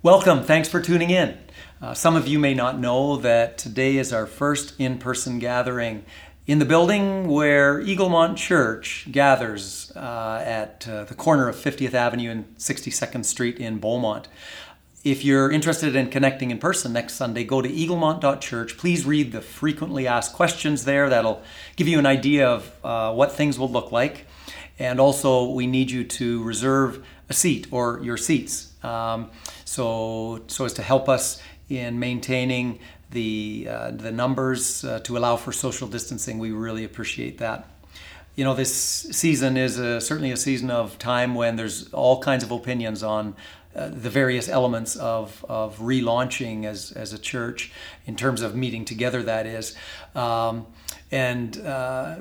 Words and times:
Welcome. 0.00 0.44
Thanks 0.44 0.68
for 0.68 0.80
tuning 0.80 1.10
in. 1.10 1.36
Uh, 1.82 1.92
some 1.92 2.14
of 2.14 2.28
you 2.28 2.38
may 2.38 2.54
not 2.54 2.78
know 2.78 3.16
that 3.16 3.58
today 3.58 3.96
is 3.96 4.12
our 4.12 4.26
first 4.26 4.78
in 4.78 4.98
person 4.98 5.40
gathering 5.40 6.04
in 6.46 6.60
the 6.60 6.64
building 6.64 7.26
where 7.26 7.82
Eaglemont 7.82 8.36
Church 8.36 9.08
gathers 9.10 9.90
uh, 9.96 10.40
at 10.46 10.86
uh, 10.88 11.02
the 11.02 11.16
corner 11.16 11.48
of 11.48 11.56
50th 11.56 11.94
Avenue 11.94 12.30
and 12.30 12.56
62nd 12.58 13.24
Street 13.24 13.58
in 13.58 13.80
Beaumont. 13.80 14.28
If 15.02 15.24
you're 15.24 15.50
interested 15.50 15.96
in 15.96 16.10
connecting 16.10 16.52
in 16.52 16.58
person 16.58 16.92
next 16.92 17.14
Sunday, 17.14 17.42
go 17.42 17.60
to 17.60 17.68
eaglemont.church. 17.68 18.78
Please 18.78 19.04
read 19.04 19.32
the 19.32 19.40
frequently 19.40 20.06
asked 20.06 20.32
questions 20.32 20.84
there. 20.84 21.08
That'll 21.08 21.42
give 21.74 21.88
you 21.88 21.98
an 21.98 22.06
idea 22.06 22.48
of 22.48 22.72
uh, 22.84 23.12
what 23.12 23.32
things 23.32 23.58
will 23.58 23.70
look 23.70 23.90
like. 23.90 24.26
And 24.78 25.00
also, 25.00 25.50
we 25.50 25.66
need 25.66 25.90
you 25.90 26.04
to 26.04 26.40
reserve 26.44 27.04
a 27.28 27.32
seat 27.32 27.66
or 27.72 27.98
your 28.00 28.16
seats. 28.16 28.67
Um, 28.82 29.30
so, 29.64 30.42
so 30.46 30.64
as 30.64 30.72
to 30.74 30.82
help 30.82 31.08
us 31.08 31.40
in 31.68 31.98
maintaining 31.98 32.78
the, 33.10 33.68
uh, 33.70 33.90
the 33.90 34.12
numbers 34.12 34.84
uh, 34.84 35.00
to 35.00 35.16
allow 35.16 35.36
for 35.36 35.52
social 35.52 35.88
distancing, 35.88 36.38
we 36.38 36.52
really 36.52 36.84
appreciate 36.84 37.38
that. 37.38 37.68
You 38.36 38.44
know, 38.44 38.54
this 38.54 38.72
season 38.72 39.56
is 39.56 39.78
a, 39.78 40.00
certainly 40.00 40.30
a 40.30 40.36
season 40.36 40.70
of 40.70 40.98
time 40.98 41.34
when 41.34 41.56
there's 41.56 41.92
all 41.92 42.20
kinds 42.22 42.44
of 42.44 42.52
opinions 42.52 43.02
on 43.02 43.34
uh, 43.74 43.88
the 43.88 44.10
various 44.10 44.48
elements 44.48 44.96
of, 44.96 45.44
of 45.48 45.78
relaunching 45.78 46.64
as, 46.64 46.92
as 46.92 47.12
a 47.12 47.18
church 47.18 47.72
in 48.06 48.16
terms 48.16 48.42
of 48.42 48.54
meeting 48.54 48.84
together, 48.84 49.22
that 49.22 49.46
is. 49.46 49.76
Um, 50.14 50.66
and 51.10 51.58
uh, 51.60 52.16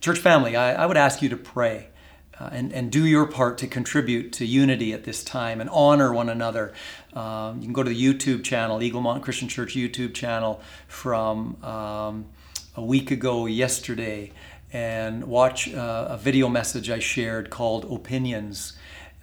church 0.00 0.18
family, 0.18 0.56
I, 0.56 0.82
I 0.82 0.86
would 0.86 0.96
ask 0.96 1.22
you 1.22 1.28
to 1.30 1.36
pray. 1.36 1.88
Uh, 2.42 2.48
and, 2.50 2.72
and 2.72 2.90
do 2.90 3.06
your 3.06 3.24
part 3.24 3.56
to 3.56 3.68
contribute 3.68 4.32
to 4.32 4.44
unity 4.44 4.92
at 4.92 5.04
this 5.04 5.22
time 5.22 5.60
and 5.60 5.70
honor 5.70 6.12
one 6.12 6.28
another. 6.28 6.72
Um, 7.12 7.58
you 7.58 7.64
can 7.64 7.72
go 7.72 7.84
to 7.84 7.90
the 7.90 8.02
YouTube 8.02 8.42
channel, 8.42 8.80
Eaglemont 8.80 9.22
Christian 9.22 9.46
Church 9.46 9.76
YouTube 9.76 10.12
channel 10.12 10.60
from 10.88 11.62
um, 11.62 12.26
a 12.74 12.84
week 12.84 13.12
ago 13.12 13.46
yesterday 13.46 14.32
and 14.72 15.22
watch 15.24 15.72
uh, 15.72 16.08
a 16.10 16.16
video 16.16 16.48
message 16.48 16.90
I 16.90 16.98
shared 16.98 17.48
called 17.48 17.84
Opinions. 17.84 18.72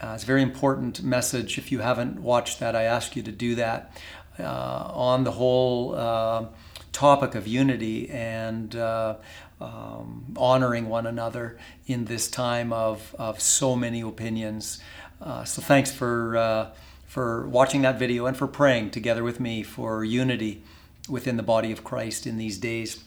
Uh, 0.02 0.14
it's 0.16 0.24
a 0.24 0.28
very 0.28 0.42
important 0.42 1.04
message. 1.04 1.58
If 1.58 1.74
you 1.74 1.80
haven't 1.80 2.22
watched 2.22 2.62
that, 2.62 2.74
I 2.74 2.84
ask 2.84 3.18
you 3.18 3.24
to 3.24 3.34
do 3.34 3.56
that 3.56 3.98
uh, 4.40 4.92
on 4.94 5.26
the 5.26 5.32
whole 5.32 5.94
uh, 5.94 6.46
topic 6.94 7.36
of 7.36 7.48
unity 7.48 8.10
and 8.10 8.74
uh, 8.78 9.16
um, 9.62 10.34
honoring 10.38 10.90
one 10.90 11.06
another 11.06 11.58
in 11.86 12.06
this 12.06 12.30
time 12.30 12.72
of, 12.72 13.16
of 13.20 13.42
so 13.42 13.76
many 13.76 14.02
opinions. 14.02 14.80
Uh, 15.22 15.44
so 15.44 15.62
thanks 15.62 15.92
for, 15.92 16.38
uh, 16.38 16.72
for 17.06 17.48
watching 17.48 17.82
that 17.82 18.00
video 18.00 18.26
and 18.26 18.38
for 18.38 18.48
praying 18.48 18.92
together 18.92 19.24
with 19.24 19.40
me 19.40 19.64
for 19.64 20.04
unity 20.04 20.64
within 21.10 21.38
the 21.38 21.44
body 21.44 21.72
of 21.72 21.84
Christ 21.84 22.26
in 22.26 22.38
these 22.38 22.58
days. 22.58 23.04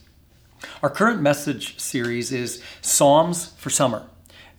Our 0.81 0.89
current 0.89 1.21
message 1.21 1.79
series 1.79 2.31
is 2.31 2.61
Psalms 2.81 3.53
for 3.57 3.69
Summer. 3.69 4.07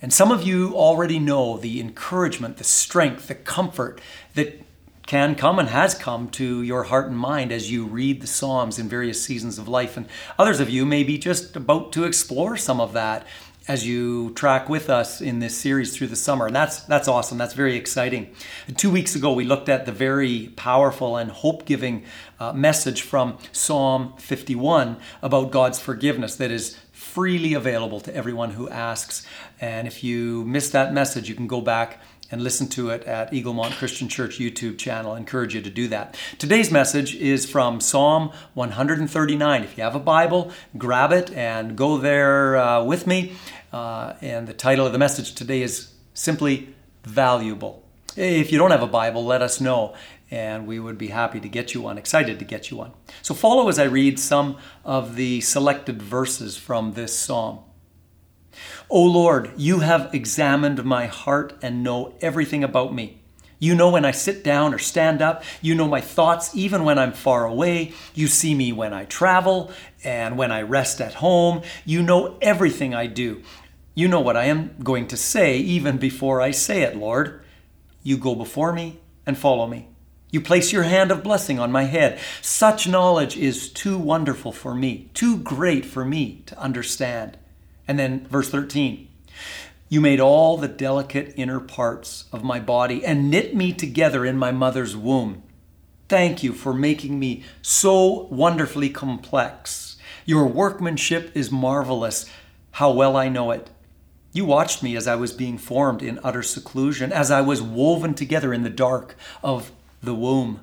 And 0.02 0.12
some 0.12 0.30
of 0.30 0.42
you 0.42 0.74
already 0.74 1.18
know 1.18 1.56
the 1.56 1.80
encouragement, 1.80 2.58
the 2.58 2.64
strength, 2.64 3.28
the 3.28 3.34
comfort 3.34 4.00
that 4.34 4.60
can 5.06 5.34
come 5.34 5.58
and 5.58 5.68
has 5.68 5.94
come 5.94 6.28
to 6.30 6.62
your 6.62 6.84
heart 6.84 7.08
and 7.08 7.18
mind 7.18 7.52
as 7.52 7.70
you 7.70 7.86
read 7.86 8.20
the 8.20 8.26
Psalms 8.26 8.78
in 8.78 8.88
various 8.88 9.22
seasons 9.22 9.58
of 9.58 9.68
life. 9.68 9.96
And 9.96 10.06
others 10.38 10.60
of 10.60 10.70
you 10.70 10.86
may 10.86 11.04
be 11.04 11.18
just 11.18 11.56
about 11.56 11.92
to 11.92 12.04
explore 12.04 12.56
some 12.56 12.80
of 12.80 12.92
that 12.94 13.26
as 13.66 13.86
you 13.86 14.30
track 14.34 14.68
with 14.68 14.90
us 14.90 15.20
in 15.20 15.38
this 15.38 15.56
series 15.56 15.96
through 15.96 16.06
the 16.06 16.16
summer. 16.16 16.46
And 16.46 16.56
that's 16.56 16.80
that's 16.80 17.08
awesome. 17.08 17.38
That's 17.38 17.54
very 17.54 17.76
exciting. 17.76 18.34
Two 18.76 18.90
weeks 18.90 19.14
ago, 19.14 19.32
we 19.32 19.44
looked 19.44 19.68
at 19.68 19.86
the 19.86 19.92
very 19.92 20.52
powerful 20.56 21.16
and 21.16 21.30
hope-giving 21.30 22.04
uh, 22.38 22.52
message 22.52 23.02
from 23.02 23.38
Psalm 23.52 24.14
51 24.18 24.98
about 25.22 25.50
God's 25.50 25.80
forgiveness 25.80 26.36
that 26.36 26.50
is 26.50 26.78
freely 26.92 27.54
available 27.54 28.00
to 28.00 28.14
everyone 28.14 28.50
who 28.50 28.68
asks. 28.68 29.26
And 29.60 29.86
if 29.86 30.04
you 30.04 30.44
missed 30.44 30.72
that 30.72 30.92
message, 30.92 31.28
you 31.28 31.34
can 31.34 31.46
go 31.46 31.60
back 31.60 32.00
and 32.34 32.42
listen 32.42 32.66
to 32.66 32.90
it 32.90 33.04
at 33.04 33.30
Eaglemont 33.30 33.70
Christian 33.76 34.08
Church 34.08 34.40
YouTube 34.40 34.76
channel. 34.76 35.12
I 35.12 35.18
encourage 35.18 35.54
you 35.54 35.62
to 35.62 35.70
do 35.70 35.86
that. 35.86 36.16
Today's 36.36 36.68
message 36.68 37.14
is 37.14 37.48
from 37.48 37.80
Psalm 37.80 38.32
139. 38.54 39.62
If 39.62 39.78
you 39.78 39.84
have 39.84 39.94
a 39.94 40.00
Bible, 40.00 40.50
grab 40.76 41.12
it 41.12 41.30
and 41.30 41.76
go 41.76 41.96
there 41.96 42.56
uh, 42.56 42.82
with 42.82 43.06
me. 43.06 43.34
Uh, 43.72 44.14
and 44.20 44.48
the 44.48 44.52
title 44.52 44.84
of 44.84 44.92
the 44.92 44.98
message 44.98 45.36
today 45.36 45.62
is 45.62 45.92
simply 46.12 46.74
Valuable. 47.04 47.84
If 48.16 48.50
you 48.50 48.58
don't 48.58 48.72
have 48.72 48.82
a 48.82 48.88
Bible, 48.88 49.24
let 49.24 49.40
us 49.40 49.60
know, 49.60 49.94
and 50.28 50.66
we 50.66 50.80
would 50.80 50.98
be 50.98 51.08
happy 51.08 51.38
to 51.38 51.48
get 51.48 51.72
you 51.72 51.82
one, 51.82 51.98
excited 51.98 52.40
to 52.40 52.44
get 52.44 52.68
you 52.68 52.78
one. 52.78 52.94
So 53.22 53.34
follow 53.34 53.68
as 53.68 53.78
I 53.78 53.84
read 53.84 54.18
some 54.18 54.56
of 54.84 55.14
the 55.14 55.40
selected 55.40 56.02
verses 56.02 56.56
from 56.56 56.94
this 56.94 57.16
psalm. 57.16 57.60
O 58.90 59.02
Lord, 59.02 59.52
you 59.56 59.80
have 59.80 60.14
examined 60.14 60.84
my 60.84 61.06
heart 61.06 61.54
and 61.62 61.82
know 61.82 62.14
everything 62.20 62.64
about 62.64 62.94
me. 62.94 63.20
You 63.58 63.74
know 63.74 63.90
when 63.90 64.04
I 64.04 64.10
sit 64.10 64.44
down 64.44 64.74
or 64.74 64.78
stand 64.78 65.22
up. 65.22 65.42
You 65.62 65.74
know 65.74 65.88
my 65.88 66.00
thoughts 66.00 66.54
even 66.54 66.84
when 66.84 66.98
I'm 66.98 67.12
far 67.12 67.46
away. 67.46 67.92
You 68.14 68.26
see 68.26 68.54
me 68.54 68.72
when 68.72 68.92
I 68.92 69.06
travel 69.06 69.72
and 70.02 70.36
when 70.36 70.52
I 70.52 70.62
rest 70.62 71.00
at 71.00 71.14
home. 71.14 71.62
You 71.84 72.02
know 72.02 72.36
everything 72.42 72.94
I 72.94 73.06
do. 73.06 73.42
You 73.94 74.08
know 74.08 74.20
what 74.20 74.36
I 74.36 74.46
am 74.46 74.76
going 74.82 75.06
to 75.08 75.16
say 75.16 75.56
even 75.58 75.98
before 75.98 76.40
I 76.40 76.50
say 76.50 76.82
it, 76.82 76.96
Lord. 76.96 77.40
You 78.02 78.18
go 78.18 78.34
before 78.34 78.72
me 78.72 79.00
and 79.24 79.38
follow 79.38 79.66
me. 79.66 79.88
You 80.30 80.40
place 80.40 80.72
your 80.72 80.82
hand 80.82 81.12
of 81.12 81.22
blessing 81.22 81.60
on 81.60 81.70
my 81.70 81.84
head. 81.84 82.18
Such 82.42 82.88
knowledge 82.88 83.36
is 83.36 83.70
too 83.70 83.96
wonderful 83.96 84.50
for 84.50 84.74
me, 84.74 85.08
too 85.14 85.38
great 85.38 85.86
for 85.86 86.04
me 86.04 86.42
to 86.46 86.58
understand. 86.58 87.38
And 87.86 87.98
then 87.98 88.26
verse 88.26 88.50
13 88.50 89.08
You 89.88 90.00
made 90.00 90.20
all 90.20 90.56
the 90.56 90.68
delicate 90.68 91.34
inner 91.36 91.60
parts 91.60 92.24
of 92.32 92.44
my 92.44 92.60
body 92.60 93.04
and 93.04 93.30
knit 93.30 93.54
me 93.54 93.72
together 93.72 94.24
in 94.24 94.36
my 94.36 94.52
mother's 94.52 94.96
womb. 94.96 95.42
Thank 96.08 96.42
you 96.42 96.52
for 96.52 96.74
making 96.74 97.18
me 97.18 97.44
so 97.62 98.24
wonderfully 98.30 98.90
complex. 98.90 99.96
Your 100.26 100.46
workmanship 100.46 101.30
is 101.34 101.50
marvelous. 101.50 102.30
How 102.72 102.90
well 102.90 103.16
I 103.16 103.28
know 103.28 103.50
it. 103.50 103.70
You 104.32 104.44
watched 104.44 104.82
me 104.82 104.96
as 104.96 105.06
I 105.06 105.14
was 105.14 105.32
being 105.32 105.58
formed 105.58 106.02
in 106.02 106.18
utter 106.24 106.42
seclusion, 106.42 107.12
as 107.12 107.30
I 107.30 107.40
was 107.40 107.62
woven 107.62 108.14
together 108.14 108.52
in 108.52 108.64
the 108.64 108.70
dark 108.70 109.16
of 109.42 109.70
the 110.02 110.14
womb. 110.14 110.60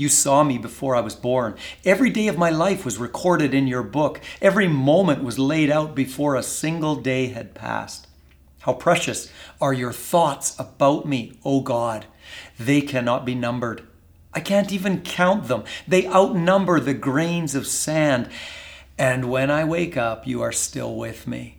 You 0.00 0.08
saw 0.08 0.42
me 0.42 0.56
before 0.56 0.96
I 0.96 1.00
was 1.00 1.14
born. 1.14 1.56
Every 1.84 2.08
day 2.08 2.26
of 2.28 2.38
my 2.38 2.48
life 2.48 2.86
was 2.86 2.96
recorded 2.96 3.52
in 3.52 3.66
your 3.66 3.82
book. 3.82 4.18
Every 4.40 4.66
moment 4.66 5.22
was 5.22 5.38
laid 5.38 5.70
out 5.70 5.94
before 5.94 6.36
a 6.36 6.42
single 6.42 6.96
day 6.96 7.26
had 7.26 7.54
passed. 7.54 8.06
How 8.60 8.72
precious 8.72 9.30
are 9.60 9.74
your 9.74 9.92
thoughts 9.92 10.58
about 10.58 11.06
me, 11.06 11.38
O 11.44 11.60
God. 11.60 12.06
They 12.58 12.80
cannot 12.80 13.26
be 13.26 13.34
numbered. 13.34 13.82
I 14.32 14.40
can't 14.40 14.72
even 14.72 15.02
count 15.02 15.48
them. 15.48 15.64
They 15.86 16.06
outnumber 16.06 16.80
the 16.80 16.94
grains 16.94 17.54
of 17.54 17.66
sand. 17.66 18.30
And 18.96 19.30
when 19.30 19.50
I 19.50 19.64
wake 19.64 19.98
up, 19.98 20.26
you 20.26 20.40
are 20.40 20.52
still 20.52 20.96
with 20.96 21.26
me. 21.26 21.58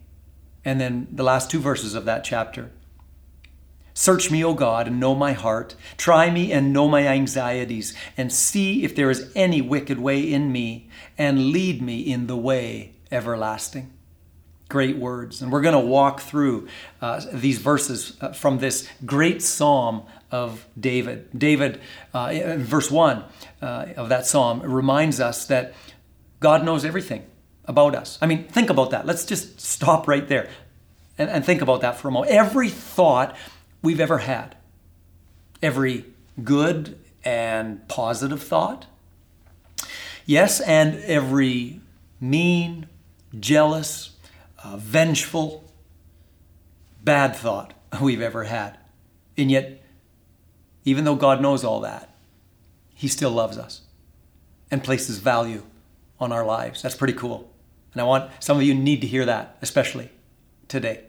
And 0.66 0.82
then 0.82 1.08
the 1.12 1.24
last 1.24 1.52
two 1.52 1.60
verses 1.60 1.94
of 1.94 2.06
that 2.06 2.24
chapter. 2.24 2.72
Search 3.94 4.32
me, 4.32 4.44
O 4.44 4.54
God, 4.54 4.88
and 4.88 5.00
know 5.00 5.16
my 5.16 5.34
heart. 5.34 5.76
Try 5.98 6.30
me 6.30 6.52
and 6.52 6.74
know 6.74 6.88
my 6.88 7.08
anxieties, 7.08 7.94
and 8.18 8.32
see 8.32 8.84
if 8.84 8.96
there 8.96 9.10
is 9.10 9.32
any 9.36 9.62
wicked 9.62 10.00
way 10.00 10.22
in 10.22 10.52
me, 10.52 10.90
and 11.18 11.52
lead 11.52 11.82
me 11.82 12.00
in 12.00 12.28
the 12.28 12.38
way 12.38 12.94
everlasting. 13.12 13.92
Great 14.70 14.98
words. 14.98 15.42
And 15.42 15.52
we're 15.52 15.62
going 15.62 15.74
to 15.74 15.86
walk 15.86 16.22
through 16.22 16.68
uh, 17.02 17.22
these 17.34 17.58
verses 17.58 18.18
uh, 18.22 18.32
from 18.32 18.60
this 18.60 18.88
great 19.06 19.42
psalm 19.42 20.04
of 20.32 20.66
David. 20.80 21.28
David, 21.38 21.82
uh, 22.14 22.56
verse 22.58 22.90
1 22.90 23.24
uh, 23.62 23.86
of 23.98 24.08
that 24.08 24.26
psalm, 24.26 24.62
reminds 24.62 25.20
us 25.20 25.46
that 25.48 25.74
God 26.40 26.64
knows 26.64 26.86
everything 26.86 27.26
about 27.66 27.96
us. 27.96 28.18
I 28.22 28.28
mean, 28.28 28.46
think 28.46 28.70
about 28.70 28.92
that. 28.92 29.06
Let's 29.06 29.26
just 29.26 29.60
stop 29.60 30.08
right 30.08 30.28
there 30.28 30.50
and, 31.18 31.30
and 31.30 31.46
think 31.46 31.62
about 31.62 31.82
that 31.82 31.98
for 31.98 32.08
a 32.08 32.12
moment. 32.12 32.32
Every 32.32 32.70
thought 32.70 33.36
we've 33.82 34.00
ever 34.00 34.20
had. 34.20 34.56
Every 35.62 36.06
good 36.44 37.00
and 37.24 37.88
positive 37.88 38.42
thought. 38.42 38.86
Yes, 40.26 40.60
and 40.62 41.00
every 41.04 41.82
mean, 42.20 42.88
jealous, 43.40 44.12
uh, 44.64 44.78
vengeful, 44.78 45.64
bad 47.04 47.36
thought 47.36 47.74
we've 48.02 48.22
ever 48.22 48.46
had. 48.46 48.78
And 49.38 49.50
yet, 49.50 49.84
even 50.86 51.04
though 51.04 51.16
God 51.16 51.42
knows 51.42 51.64
all 51.64 51.82
that, 51.82 52.14
He 52.94 53.08
still 53.08 53.32
loves 53.32 53.58
us 53.58 53.82
and 54.70 54.84
places 54.84 55.18
value 55.18 55.64
on 56.20 56.32
our 56.32 56.46
lives. 56.46 56.82
That's 56.82 56.96
pretty 56.96 57.14
cool. 57.14 57.52
And 57.94 58.02
I 58.02 58.06
want 58.06 58.32
some 58.40 58.58
of 58.58 58.64
you 58.64 58.74
need 58.74 59.02
to 59.02 59.08
hear 59.08 59.26
that, 59.26 59.58
especially 59.62 60.10
today. 60.68 61.04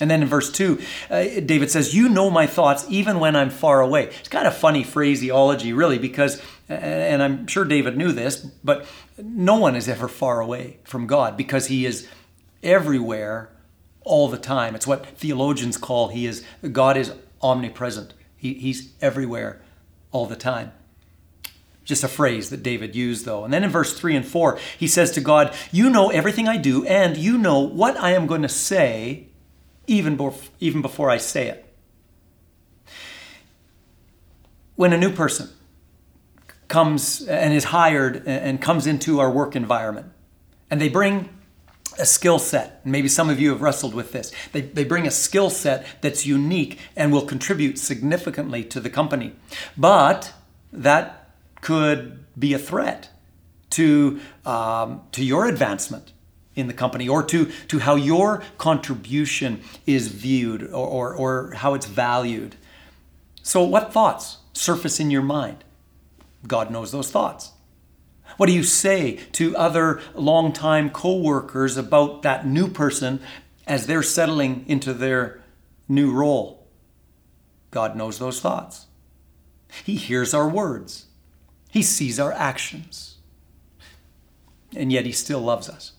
And 0.00 0.10
then 0.10 0.22
in 0.22 0.28
verse 0.28 0.50
2, 0.50 0.80
uh, 1.10 1.22
David 1.44 1.70
says, 1.70 1.94
You 1.94 2.08
know 2.08 2.30
my 2.30 2.46
thoughts 2.46 2.86
even 2.88 3.20
when 3.20 3.36
I'm 3.36 3.50
far 3.50 3.80
away. 3.82 4.04
It's 4.04 4.28
kind 4.28 4.46
of 4.46 4.56
funny 4.56 4.82
phraseology, 4.82 5.74
really, 5.74 5.98
because, 5.98 6.42
and 6.68 7.22
I'm 7.22 7.46
sure 7.46 7.66
David 7.66 7.98
knew 7.98 8.10
this, 8.12 8.38
but 8.38 8.86
no 9.18 9.56
one 9.56 9.76
is 9.76 9.88
ever 9.88 10.08
far 10.08 10.40
away 10.40 10.78
from 10.84 11.06
God 11.06 11.36
because 11.36 11.66
he 11.66 11.84
is 11.84 12.08
everywhere 12.62 13.50
all 14.02 14.28
the 14.28 14.38
time. 14.38 14.74
It's 14.74 14.86
what 14.86 15.06
theologians 15.06 15.76
call 15.76 16.08
he 16.08 16.26
is 16.26 16.44
God 16.72 16.96
is 16.96 17.12
omnipresent. 17.42 18.14
He, 18.36 18.54
he's 18.54 18.94
everywhere 19.02 19.60
all 20.12 20.26
the 20.26 20.36
time. 20.36 20.72
Just 21.84 22.04
a 22.04 22.08
phrase 22.08 22.50
that 22.50 22.62
David 22.62 22.94
used, 22.94 23.24
though. 23.24 23.44
And 23.44 23.52
then 23.52 23.64
in 23.64 23.70
verse 23.70 23.98
3 23.98 24.16
and 24.16 24.26
4, 24.26 24.58
he 24.78 24.86
says 24.86 25.10
to 25.12 25.20
God, 25.20 25.54
You 25.72 25.90
know 25.90 26.10
everything 26.10 26.46
I 26.46 26.56
do, 26.56 26.86
and 26.86 27.16
you 27.16 27.36
know 27.36 27.58
what 27.58 27.96
I 27.96 28.12
am 28.12 28.26
going 28.26 28.42
to 28.42 28.48
say 28.48 29.29
even, 29.90 30.16
bef- 30.16 30.50
even 30.60 30.82
before 30.82 31.10
I 31.10 31.16
say 31.16 31.48
it. 31.48 31.66
When 34.76 34.92
a 34.92 34.96
new 34.96 35.12
person 35.12 35.50
comes 36.68 37.22
and 37.26 37.52
is 37.52 37.64
hired 37.64 38.22
and 38.24 38.62
comes 38.62 38.86
into 38.86 39.18
our 39.18 39.30
work 39.30 39.56
environment, 39.56 40.12
and 40.70 40.80
they 40.80 40.88
bring 40.88 41.28
a 41.98 42.06
skill 42.06 42.38
set. 42.38 42.86
Maybe 42.86 43.08
some 43.08 43.28
of 43.28 43.40
you 43.40 43.50
have 43.50 43.60
wrestled 43.60 43.92
with 43.92 44.12
this. 44.12 44.32
They, 44.52 44.60
they 44.60 44.84
bring 44.84 45.08
a 45.08 45.10
skill 45.10 45.50
set 45.50 45.84
that's 46.00 46.24
unique 46.24 46.78
and 46.94 47.12
will 47.12 47.26
contribute 47.26 47.76
significantly 47.76 48.62
to 48.64 48.78
the 48.78 48.88
company. 48.88 49.32
But 49.76 50.32
that 50.72 51.34
could 51.60 52.24
be 52.38 52.54
a 52.54 52.58
threat 52.58 53.10
to, 53.70 54.20
um, 54.46 55.02
to 55.12 55.24
your 55.24 55.46
advancement 55.46 56.12
in 56.60 56.66
the 56.66 56.74
company 56.74 57.08
or 57.08 57.22
to, 57.24 57.50
to 57.68 57.80
how 57.80 57.96
your 57.96 58.42
contribution 58.58 59.62
is 59.86 60.08
viewed 60.08 60.62
or, 60.64 60.86
or, 60.86 61.14
or 61.14 61.54
how 61.54 61.74
it's 61.74 61.86
valued. 61.86 62.56
So, 63.42 63.64
what 63.64 63.92
thoughts 63.92 64.38
surface 64.52 65.00
in 65.00 65.10
your 65.10 65.22
mind? 65.22 65.64
God 66.46 66.70
knows 66.70 66.92
those 66.92 67.10
thoughts. 67.10 67.52
What 68.36 68.46
do 68.46 68.52
you 68.52 68.62
say 68.62 69.16
to 69.32 69.56
other 69.56 70.00
longtime 70.14 70.90
co-workers 70.90 71.76
about 71.76 72.22
that 72.22 72.46
new 72.46 72.68
person 72.68 73.20
as 73.66 73.86
they're 73.86 74.02
settling 74.02 74.64
into 74.66 74.94
their 74.94 75.42
new 75.88 76.12
role? 76.12 76.66
God 77.70 77.96
knows 77.96 78.18
those 78.18 78.40
thoughts. 78.40 78.86
He 79.84 79.96
hears 79.96 80.34
our 80.34 80.48
words. 80.48 81.06
He 81.70 81.82
sees 81.82 82.18
our 82.18 82.32
actions. 82.32 83.18
And 84.74 84.92
yet 84.92 85.06
he 85.06 85.12
still 85.12 85.40
loves 85.40 85.68
us. 85.68 85.92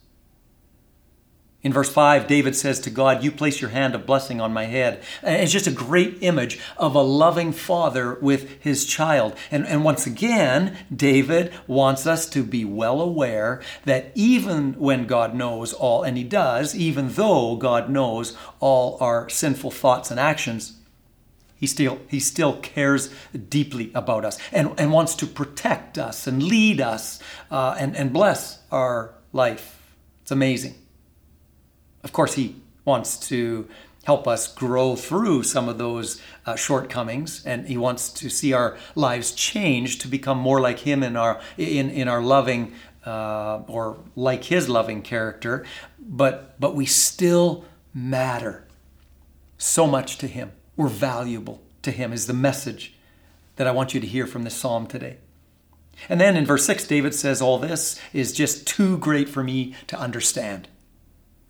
In 1.63 1.71
verse 1.71 1.89
5, 1.89 2.25
David 2.25 2.55
says 2.55 2.79
to 2.79 2.89
God, 2.89 3.23
You 3.23 3.31
place 3.31 3.61
your 3.61 3.69
hand 3.69 3.93
of 3.93 4.07
blessing 4.07 4.41
on 4.41 4.51
my 4.51 4.65
head. 4.65 5.03
And 5.21 5.43
it's 5.43 5.51
just 5.51 5.67
a 5.67 5.71
great 5.71 6.17
image 6.21 6.59
of 6.75 6.95
a 6.95 7.01
loving 7.01 7.51
father 7.51 8.15
with 8.15 8.59
his 8.59 8.83
child. 8.83 9.35
And, 9.51 9.67
and 9.67 9.83
once 9.83 10.07
again, 10.07 10.75
David 10.93 11.53
wants 11.67 12.07
us 12.07 12.27
to 12.29 12.43
be 12.43 12.65
well 12.65 12.99
aware 12.99 13.61
that 13.85 14.11
even 14.15 14.73
when 14.73 15.05
God 15.05 15.35
knows 15.35 15.71
all, 15.71 16.01
and 16.01 16.17
he 16.17 16.23
does, 16.23 16.75
even 16.75 17.09
though 17.09 17.55
God 17.57 17.91
knows 17.91 18.35
all 18.59 18.97
our 18.99 19.29
sinful 19.29 19.69
thoughts 19.69 20.09
and 20.09 20.19
actions, 20.19 20.77
he 21.55 21.67
still, 21.67 21.99
he 22.07 22.19
still 22.19 22.57
cares 22.57 23.13
deeply 23.49 23.91
about 23.93 24.25
us 24.25 24.39
and, 24.51 24.73
and 24.79 24.91
wants 24.91 25.13
to 25.13 25.27
protect 25.27 25.99
us 25.99 26.25
and 26.25 26.41
lead 26.41 26.81
us 26.81 27.19
uh, 27.51 27.75
and, 27.77 27.95
and 27.95 28.11
bless 28.11 28.63
our 28.71 29.13
life. 29.31 29.77
It's 30.23 30.31
amazing. 30.31 30.80
Of 32.03 32.13
course, 32.13 32.33
He 32.33 32.55
wants 32.85 33.17
to 33.29 33.67
help 34.03 34.27
us 34.27 34.53
grow 34.53 34.95
through 34.95 35.43
some 35.43 35.69
of 35.69 35.77
those 35.77 36.21
uh, 36.45 36.55
shortcomings 36.55 37.45
and 37.45 37.67
he 37.67 37.77
wants 37.77 38.09
to 38.09 38.29
see 38.29 38.51
our 38.51 38.77
lives 38.95 39.31
change 39.31 39.99
to 39.99 40.07
become 40.07 40.37
more 40.37 40.59
like 40.59 40.79
him 40.79 41.03
in 41.03 41.15
our 41.15 41.39
in, 41.57 41.89
in 41.89 42.07
our 42.07 42.21
loving 42.21 42.73
uh, 43.05 43.57
or 43.67 43.99
like 44.15 44.45
his 44.45 44.67
loving 44.67 45.01
character. 45.01 45.65
But 45.99 46.59
but 46.59 46.75
we 46.75 46.85
still 46.85 47.65
matter 47.93 48.65
so 49.57 49.85
much 49.85 50.17
to 50.17 50.27
him. 50.27 50.51
We're 50.75 50.87
valuable 50.87 51.61
to 51.83 51.91
him 51.91 52.13
is 52.13 52.27
the 52.27 52.33
message 52.33 52.93
that 53.55 53.67
i 53.67 53.71
want 53.71 53.93
you 53.93 53.99
to 53.99 54.07
hear 54.07 54.25
from 54.25 54.43
this 54.43 54.55
psalm 54.55 54.87
today. 54.87 55.17
And 56.09 56.19
then 56.19 56.35
in 56.35 56.45
verse 56.45 56.65
6 56.65 56.87
david 56.87 57.13
says 57.13 57.41
all 57.41 57.59
this 57.59 57.99
is 58.13 58.33
just 58.33 58.65
too 58.65 58.97
great 58.97 59.29
for 59.29 59.43
me 59.43 59.75
to 59.87 59.99
understand 59.99 60.67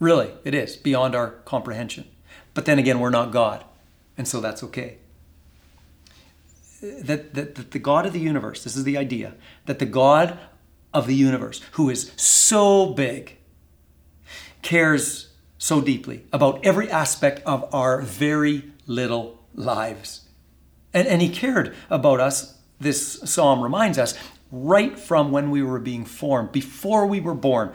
Really, 0.02 0.32
it 0.44 0.56
is 0.56 0.78
beyond 0.78 1.14
our 1.14 1.30
comprehension. 1.46 2.08
But 2.56 2.66
then 2.66 2.80
again, 2.80 3.00
we're 3.00 3.12
not 3.12 3.32
God, 3.32 3.64
and 4.18 4.28
so 4.28 4.42
that's 4.42 4.64
okay. 4.64 4.98
That, 6.82 7.36
that, 7.36 7.54
that 7.54 7.70
the 7.70 7.78
God 7.78 8.08
of 8.08 8.12
the 8.12 8.20
universe, 8.20 8.64
this 8.64 8.76
is 8.76 8.84
the 8.84 8.98
idea, 8.98 9.36
that 9.68 9.78
the 9.78 9.86
God 9.86 10.40
of 10.92 11.06
the 11.06 11.14
universe, 11.14 11.62
who 11.74 11.88
is 11.92 12.12
so 12.16 12.88
big, 12.88 13.38
cares 14.64 15.34
so 15.60 15.82
deeply 15.82 16.26
about 16.34 16.66
every 16.66 16.90
aspect 16.90 17.40
of 17.46 17.72
our 17.72 18.02
very 18.02 18.72
little 18.88 19.46
lives. 19.54 20.28
And, 20.96 21.08
and 21.08 21.22
he 21.22 21.30
cared 21.30 21.76
about 21.92 22.20
us, 22.20 22.58
this 22.80 23.20
psalm 23.32 23.62
reminds 23.62 24.00
us, 24.00 24.18
right 24.52 24.98
from 24.98 25.32
when 25.32 25.52
we 25.52 25.62
were 25.62 25.80
being 25.80 26.06
formed, 26.06 26.52
before 26.52 27.06
we 27.06 27.22
were 27.22 27.36
born, 27.36 27.72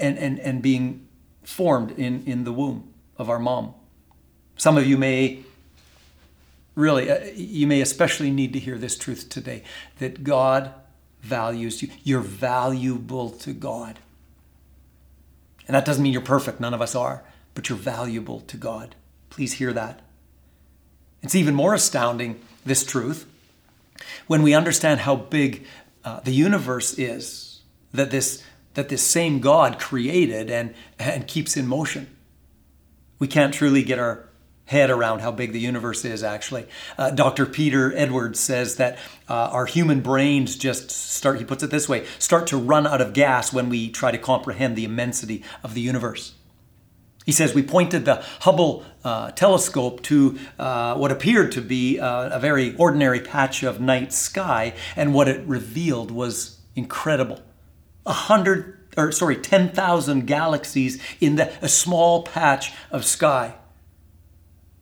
and, 0.00 0.16
and, 0.18 0.38
and 0.38 0.62
being 0.62 1.05
formed 1.46 1.92
in, 1.92 2.24
in 2.26 2.44
the 2.44 2.52
womb 2.52 2.92
of 3.16 3.30
our 3.30 3.38
mom. 3.38 3.72
Some 4.56 4.76
of 4.76 4.86
you 4.86 4.98
may 4.98 5.44
really, 6.74 7.08
uh, 7.08 7.24
you 7.34 7.66
may 7.66 7.80
especially 7.80 8.30
need 8.30 8.52
to 8.52 8.58
hear 8.58 8.76
this 8.76 8.98
truth 8.98 9.28
today 9.28 9.62
that 9.98 10.24
God 10.24 10.72
values 11.22 11.82
you. 11.82 11.88
You're 12.02 12.20
valuable 12.20 13.30
to 13.30 13.52
God. 13.52 13.98
And 15.66 15.74
that 15.74 15.84
doesn't 15.84 16.02
mean 16.02 16.12
you're 16.12 16.22
perfect, 16.22 16.60
none 16.60 16.74
of 16.74 16.82
us 16.82 16.94
are, 16.94 17.24
but 17.54 17.68
you're 17.68 17.78
valuable 17.78 18.40
to 18.40 18.56
God. 18.56 18.94
Please 19.30 19.54
hear 19.54 19.72
that. 19.72 20.00
It's 21.22 21.34
even 21.34 21.54
more 21.54 21.74
astounding, 21.74 22.40
this 22.64 22.84
truth, 22.84 23.26
when 24.26 24.42
we 24.42 24.52
understand 24.52 25.00
how 25.00 25.14
big 25.14 25.64
uh, 26.04 26.20
the 26.20 26.32
universe 26.32 26.98
is, 26.98 27.60
that 27.92 28.10
this 28.10 28.42
that 28.76 28.90
this 28.90 29.02
same 29.02 29.40
God 29.40 29.78
created 29.78 30.50
and, 30.50 30.74
and 30.98 31.26
keeps 31.26 31.56
in 31.56 31.66
motion. 31.66 32.14
We 33.18 33.26
can't 33.26 33.52
truly 33.52 33.82
get 33.82 33.98
our 33.98 34.28
head 34.66 34.90
around 34.90 35.20
how 35.20 35.30
big 35.30 35.52
the 35.52 35.60
universe 35.60 36.04
is, 36.04 36.22
actually. 36.22 36.66
Uh, 36.98 37.10
Dr. 37.10 37.46
Peter 37.46 37.96
Edwards 37.96 38.38
says 38.38 38.76
that 38.76 38.98
uh, 39.28 39.48
our 39.52 39.64
human 39.64 40.00
brains 40.00 40.56
just 40.56 40.90
start, 40.90 41.38
he 41.38 41.44
puts 41.44 41.62
it 41.62 41.70
this 41.70 41.88
way, 41.88 42.04
start 42.18 42.48
to 42.48 42.58
run 42.58 42.86
out 42.86 43.00
of 43.00 43.14
gas 43.14 43.50
when 43.52 43.70
we 43.70 43.90
try 43.90 44.10
to 44.10 44.18
comprehend 44.18 44.76
the 44.76 44.84
immensity 44.84 45.42
of 45.62 45.72
the 45.72 45.80
universe. 45.80 46.34
He 47.24 47.32
says 47.32 47.54
we 47.54 47.62
pointed 47.62 48.04
the 48.04 48.22
Hubble 48.40 48.84
uh, 49.02 49.30
telescope 49.30 50.02
to 50.04 50.38
uh, 50.58 50.96
what 50.96 51.10
appeared 51.10 51.52
to 51.52 51.62
be 51.62 51.98
uh, 51.98 52.36
a 52.36 52.38
very 52.38 52.76
ordinary 52.76 53.20
patch 53.20 53.62
of 53.62 53.80
night 53.80 54.12
sky, 54.12 54.74
and 54.96 55.14
what 55.14 55.28
it 55.28 55.46
revealed 55.46 56.10
was 56.10 56.60
incredible 56.74 57.40
a 58.06 58.12
hundred 58.12 58.76
or 58.96 59.12
sorry, 59.12 59.36
10,000 59.36 60.26
galaxies 60.26 61.02
in 61.20 61.36
the, 61.36 61.52
a 61.62 61.68
small 61.68 62.22
patch 62.22 62.72
of 62.90 63.04
sky. 63.04 63.54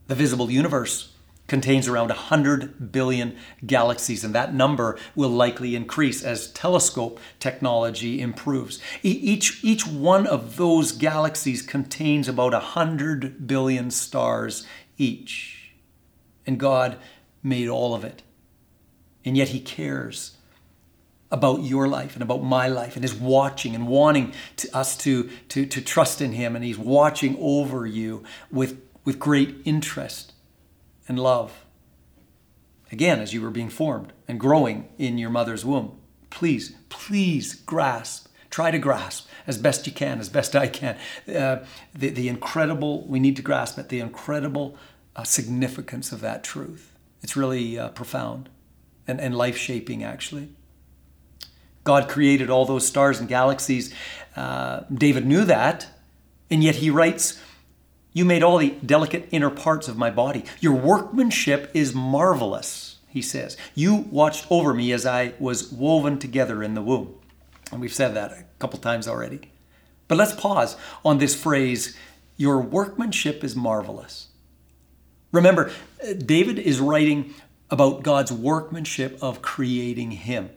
The 0.07 0.15
visible 0.15 0.51
universe 0.51 1.13
contains 1.47 1.89
around 1.89 2.09
100 2.09 2.93
billion 2.93 3.37
galaxies, 3.67 4.25
and 4.25 4.35
that 4.35 4.55
number 4.55 4.99
will 5.15 5.31
likely 5.31 5.75
increase 5.75 6.23
as 6.23 6.51
telescope 6.53 7.21
technology 7.39 8.21
improves. 8.21 8.81
Each, 9.03 9.63
each 9.63 9.87
one 9.87 10.27
of 10.27 10.57
those 10.57 10.93
galaxies 10.93 11.61
contains 11.61 12.29
about 12.29 12.53
100 12.53 13.47
billion 13.47 13.91
stars 13.91 14.67
each. 14.97 15.73
And 16.47 16.59
God 16.59 16.99
made 17.43 17.69
all 17.69 17.95
of 17.95 18.05
it. 18.05 18.23
And 19.25 19.37
yet 19.37 19.49
He 19.49 19.61
cares 19.61 20.37
about 21.35 21.63
your 21.63 21.87
life 21.87 22.15
and 22.15 22.23
about 22.23 22.43
my 22.43 22.69
life. 22.69 22.97
And 22.97 23.05
is 23.05 23.15
watching 23.15 23.75
and 23.75 23.87
wanting 23.87 24.33
to, 24.57 24.77
us 24.77 24.97
to, 24.99 25.29
to, 25.51 25.67
to 25.67 25.81
trust 25.83 26.21
in 26.21 26.33
him. 26.33 26.57
And 26.57 26.65
he's 26.65 26.79
watching 26.79 27.37
over 27.39 27.87
you 27.87 28.25
with, 28.51 28.81
with 29.05 29.19
great 29.19 29.57
interest 29.65 30.33
and 31.07 31.19
love. 31.19 31.65
Again 32.91 33.21
as 33.21 33.35
you 33.35 33.43
were 33.43 33.51
being 33.51 33.71
formed 33.71 34.13
and 34.29 34.39
growing 34.39 34.89
in 34.99 35.19
your 35.19 35.31
mother's 35.31 35.65
womb 35.65 35.99
please 36.31 36.75
please 36.89 37.55
grasp 37.55 38.29
try 38.51 38.71
to 38.71 38.79
grasp 38.79 39.29
as 39.47 39.59
best 39.59 39.87
you 39.87 39.93
can 39.93 40.19
as 40.19 40.29
best 40.29 40.55
i 40.57 40.67
can 40.67 40.97
uh, 41.29 41.65
the, 41.95 42.09
the 42.11 42.29
incredible 42.29 43.05
we 43.07 43.21
need 43.21 43.37
to 43.37 43.43
grasp 43.43 43.79
it 43.79 43.89
the 43.89 44.01
incredible 44.01 44.77
uh, 45.17 45.25
significance 45.25 46.13
of 46.13 46.21
that 46.21 46.43
truth. 46.43 46.93
It's 47.23 47.37
really 47.37 47.79
uh, 47.79 47.91
profound 47.91 48.49
and, 49.07 49.21
and 49.21 49.37
life 49.37 49.57
shaping 49.57 50.03
actually 50.03 50.51
God 51.85 52.09
created 52.09 52.51
all 52.51 52.65
those 52.65 52.87
stars 52.87 53.21
and 53.21 53.29
galaxies. 53.29 53.95
Uh, 54.35 54.81
David 54.93 55.27
knew 55.27 55.45
that, 55.45 55.87
and 56.51 56.65
yet 56.65 56.77
he 56.77 56.91
writes, 56.91 57.41
You 58.13 58.25
made 58.25 58.43
all 58.43 58.59
the 58.59 58.75
delicate 58.85 59.29
inner 59.31 59.51
parts 59.51 59.87
of 59.87 59.97
my 59.97 60.11
body. 60.11 60.45
Your 60.61 60.75
workmanship 60.75 61.71
is 61.75 61.95
marvelous, 61.95 62.97
he 63.09 63.23
says. 63.23 63.57
You 63.75 63.95
watched 64.11 64.47
over 64.51 64.73
me 64.75 64.93
as 64.93 65.05
I 65.05 65.35
was 65.39 65.71
woven 65.71 66.19
together 66.19 66.63
in 66.63 66.75
the 66.75 66.83
womb. 66.83 67.15
And 67.71 67.81
we've 67.81 67.95
said 67.95 68.15
that 68.15 68.33
a 68.33 68.45
couple 68.59 68.79
times 68.79 69.07
already. 69.07 69.51
But 70.09 70.19
let's 70.19 70.35
pause 70.35 70.77
on 71.05 71.19
this 71.19 71.41
phrase 71.41 71.97
your 72.37 72.61
workmanship 72.61 73.45
is 73.45 73.55
marvelous. 73.55 74.29
Remember, 75.33 75.71
David 76.19 76.59
is 76.59 76.81
writing 76.81 77.35
about 77.71 78.03
God's 78.03 78.33
workmanship 78.33 79.19
of 79.23 79.43
creating 79.43 80.13
him. 80.13 80.51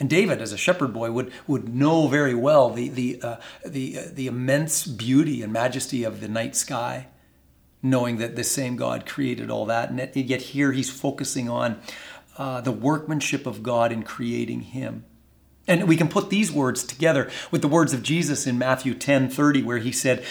And 0.00 0.10
David, 0.10 0.42
as 0.42 0.52
a 0.52 0.58
shepherd 0.58 0.92
boy, 0.92 1.12
would, 1.12 1.32
would 1.46 1.72
know 1.72 2.08
very 2.08 2.34
well 2.34 2.70
the, 2.70 2.88
the, 2.88 3.20
uh, 3.22 3.36
the, 3.64 3.98
uh, 3.98 4.02
the 4.12 4.26
immense 4.26 4.86
beauty 4.86 5.42
and 5.42 5.52
majesty 5.52 6.02
of 6.02 6.20
the 6.20 6.28
night 6.28 6.56
sky, 6.56 7.06
knowing 7.82 8.18
that 8.18 8.34
the 8.34 8.44
same 8.44 8.76
God 8.76 9.06
created 9.06 9.50
all 9.50 9.66
that. 9.66 9.90
And 9.90 10.16
yet 10.16 10.42
here 10.42 10.72
he's 10.72 10.90
focusing 10.90 11.48
on 11.48 11.80
uh, 12.36 12.60
the 12.60 12.72
workmanship 12.72 13.46
of 13.46 13.62
God 13.62 13.92
in 13.92 14.02
creating 14.02 14.62
him. 14.62 15.04
And 15.66 15.88
we 15.88 15.96
can 15.96 16.08
put 16.08 16.28
these 16.28 16.52
words 16.52 16.84
together 16.84 17.30
with 17.50 17.62
the 17.62 17.68
words 17.68 17.94
of 17.94 18.02
Jesus 18.02 18.46
in 18.46 18.58
Matthew 18.58 18.94
10 18.94 19.30
30, 19.30 19.62
where 19.62 19.78
he 19.78 19.92
said, 19.92 20.24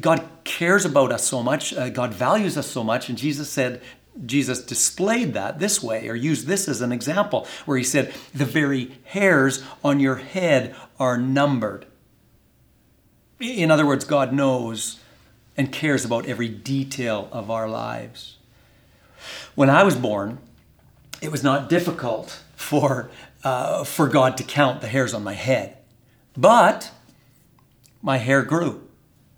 God 0.00 0.26
cares 0.42 0.84
about 0.84 1.12
us 1.12 1.24
so 1.24 1.42
much, 1.42 1.72
uh, 1.72 1.88
God 1.88 2.12
values 2.12 2.56
us 2.56 2.66
so 2.66 2.82
much. 2.82 3.08
And 3.08 3.16
Jesus 3.16 3.48
said, 3.48 3.80
Jesus 4.24 4.62
displayed 4.62 5.34
that 5.34 5.58
this 5.58 5.82
way, 5.82 6.08
or 6.08 6.14
used 6.14 6.46
this 6.46 6.68
as 6.68 6.80
an 6.80 6.92
example, 6.92 7.46
where 7.66 7.76
he 7.76 7.84
said, 7.84 8.14
The 8.34 8.44
very 8.44 8.98
hairs 9.04 9.62
on 9.84 10.00
your 10.00 10.16
head 10.16 10.74
are 10.98 11.18
numbered. 11.18 11.86
In 13.38 13.70
other 13.70 13.86
words, 13.86 14.04
God 14.04 14.32
knows 14.32 14.98
and 15.56 15.72
cares 15.72 16.04
about 16.04 16.26
every 16.26 16.48
detail 16.48 17.28
of 17.32 17.50
our 17.50 17.68
lives. 17.68 18.36
When 19.54 19.70
I 19.70 19.82
was 19.82 19.96
born, 19.96 20.38
it 21.20 21.30
was 21.30 21.42
not 21.42 21.68
difficult 21.68 22.42
for, 22.54 23.10
uh, 23.42 23.84
for 23.84 24.08
God 24.08 24.36
to 24.38 24.44
count 24.44 24.80
the 24.80 24.88
hairs 24.88 25.14
on 25.14 25.24
my 25.24 25.34
head. 25.34 25.76
But 26.36 26.90
my 28.02 28.18
hair 28.18 28.42
grew 28.42 28.86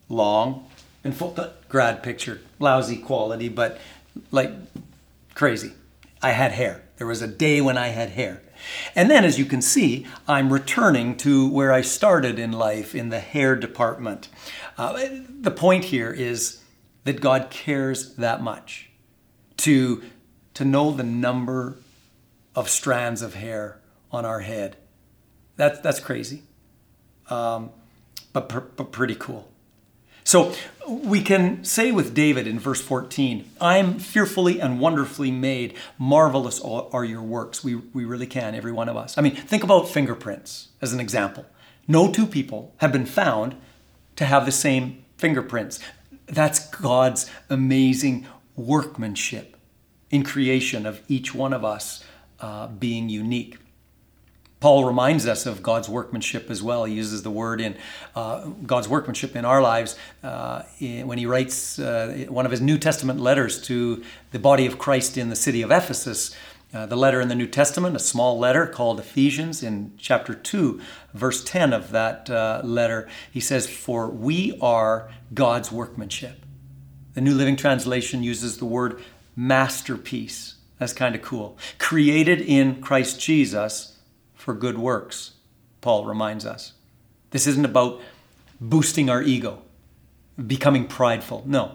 long 0.09 0.69
and 1.05 1.17
full. 1.17 1.37
Grad 1.69 2.03
picture, 2.03 2.41
lousy 2.59 2.97
quality, 2.97 3.49
but 3.49 3.79
like 4.31 4.53
crazy. 5.35 5.73
I 6.23 6.31
had 6.31 6.53
hair. 6.53 6.83
There 6.97 7.07
was 7.07 7.23
a 7.23 7.29
day 7.29 7.61
when 7.61 7.79
I 7.79 7.89
had 7.89 8.11
hair. 8.11 8.43
And 8.95 9.09
then, 9.09 9.25
as 9.25 9.39
you 9.39 9.45
can 9.45 9.63
see, 9.63 10.07
I'm 10.27 10.53
returning 10.53 11.17
to 11.19 11.49
where 11.49 11.73
I 11.73 11.81
started 11.81 12.39
in 12.39 12.53
life 12.53 12.95
in 12.95 13.09
the 13.09 13.21
hair 13.21 13.55
department. 13.55 14.29
Uh, 14.77 15.09
the 15.41 15.53
point 15.53 15.85
here 15.85 16.11
is 16.11 16.63
that 17.05 17.21
God 17.21 17.51
cares 17.51 18.15
that 18.17 18.43
much 18.43 18.91
to, 19.59 20.03
to 20.55 20.65
know 20.65 20.91
the 20.91 21.05
number 21.05 21.77
of 22.55 22.69
strands 22.69 23.23
of 23.23 23.35
hair 23.35 23.81
on 24.11 24.25
our 24.25 24.41
head. 24.41 24.77
That, 25.57 25.83
that's 25.83 26.01
crazy, 26.01 26.43
um, 27.31 27.71
but, 28.33 28.49
but 28.49 28.93
pretty 28.93 29.15
cool. 29.15 29.49
So 30.29 30.53
we 30.87 31.23
can 31.23 31.65
say 31.65 31.91
with 31.91 32.13
David 32.13 32.47
in 32.47 32.59
verse 32.59 32.83
14, 32.83 33.51
I'm 33.63 33.99
fearfully 33.99 34.61
and 34.61 34.79
wonderfully 34.79 35.31
made. 35.31 35.73
Marvelous 35.97 36.61
are 36.61 37.03
your 37.03 37.23
works. 37.23 37.65
We, 37.65 37.77
we 37.77 38.05
really 38.05 38.27
can, 38.27 38.55
every 38.55 38.71
one 38.71 38.91
of 38.91 38.97
us. 38.99 39.17
I 39.17 39.23
mean, 39.23 39.35
think 39.35 39.63
about 39.63 39.89
fingerprints 39.89 40.69
as 40.83 40.93
an 40.93 41.01
example. 41.01 41.47
No 41.87 42.13
two 42.13 42.27
people 42.27 42.75
have 42.77 42.93
been 42.93 43.07
found 43.07 43.57
to 44.17 44.27
have 44.27 44.45
the 44.45 44.53
same 44.53 45.03
fingerprints. 45.17 45.81
That's 46.27 46.69
God's 46.69 47.31
amazing 47.49 48.27
workmanship 48.55 49.57
in 50.11 50.25
creation 50.25 50.85
of 50.85 51.01
each 51.09 51.35
one 51.35 51.55
of 51.55 51.65
us 51.65 52.05
uh, 52.41 52.67
being 52.67 53.09
unique. 53.09 53.57
Paul 54.61 54.85
reminds 54.85 55.27
us 55.27 55.47
of 55.47 55.63
God's 55.63 55.89
workmanship 55.89 56.51
as 56.51 56.63
well. 56.63 56.85
He 56.85 56.95
uses 56.95 57.23
the 57.23 57.31
word 57.31 57.61
in 57.61 57.77
uh, 58.17 58.47
God's 58.67 58.89
workmanship 58.89 59.37
in 59.37 59.45
our 59.45 59.63
lives 59.63 59.97
uh, 60.23 60.63
when 60.81 61.17
he 61.19 61.27
writes 61.27 61.79
uh, 61.79 62.27
one 62.29 62.45
of 62.45 62.51
his 62.51 62.61
New 62.61 62.77
Testament 62.77 63.21
letters 63.21 63.63
to 63.63 64.03
the 64.33 64.39
body 64.39 64.67
of 64.67 64.79
Christ 64.79 65.17
in 65.17 65.29
the 65.29 65.37
city 65.37 65.63
of 65.63 65.71
Ephesus. 65.71 66.35
Uh, 66.75 66.85
the 66.87 66.97
letter 66.97 67.21
in 67.21 67.29
the 67.29 67.35
New 67.35 67.47
Testament, 67.47 67.97
a 67.97 68.01
small 68.01 68.39
letter 68.39 68.67
called 68.67 69.01
Ephesians, 69.01 69.63
in 69.63 69.93
chapter 69.97 70.35
2, 70.35 70.81
verse 71.15 71.43
10 71.43 71.73
of 71.73 71.93
that 71.93 72.29
uh, 72.29 72.61
letter, 72.63 73.09
he 73.31 73.41
says, 73.41 73.67
For 73.67 74.09
we 74.09 74.59
are 74.61 75.09
God's 75.33 75.73
workmanship. 75.73 76.45
The 77.15 77.23
New 77.23 77.35
Living 77.35 77.57
Translation 77.57 78.23
uses 78.23 78.59
the 78.59 78.67
word 78.67 79.03
masterpiece. 79.35 80.57
That's 80.79 80.93
kind 80.93 81.15
of 81.15 81.23
cool. 81.23 81.57
Created 81.79 82.41
in 82.41 82.83
Christ 82.83 83.19
Jesus 83.19 83.98
for 84.39 84.55
good 84.55 84.79
works, 84.79 85.33
Paul 85.81 86.07
reminds 86.07 86.47
us. 86.47 86.73
This 87.33 87.47
isn't 87.49 87.65
about 87.65 88.01
boosting 88.61 89.11
our 89.11 89.21
ego, 89.21 89.63
becoming 90.47 90.87
prideful. 90.87 91.43
No, 91.45 91.73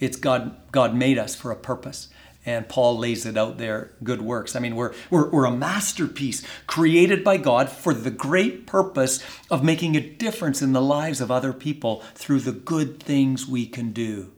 it's 0.00 0.16
God, 0.16 0.56
God 0.72 0.94
made 0.94 1.16
us 1.16 1.34
for 1.34 1.52
a 1.52 1.56
purpose. 1.56 2.08
And 2.44 2.68
Paul 2.68 2.98
lays 2.98 3.24
it 3.24 3.36
out 3.36 3.58
there 3.58 3.92
good 4.02 4.20
works. 4.20 4.56
I 4.56 4.58
mean, 4.58 4.74
we're, 4.74 4.92
we're, 5.10 5.30
we're 5.30 5.44
a 5.44 5.52
masterpiece 5.52 6.44
created 6.66 7.22
by 7.22 7.36
God 7.36 7.70
for 7.70 7.94
the 7.94 8.10
great 8.10 8.66
purpose 8.66 9.22
of 9.48 9.62
making 9.62 9.94
a 9.94 10.00
difference 10.00 10.60
in 10.60 10.72
the 10.72 10.82
lives 10.82 11.20
of 11.20 11.30
other 11.30 11.52
people 11.52 12.02
through 12.16 12.40
the 12.40 12.50
good 12.50 13.00
things 13.00 13.46
we 13.46 13.64
can 13.64 13.92
do 13.92 14.32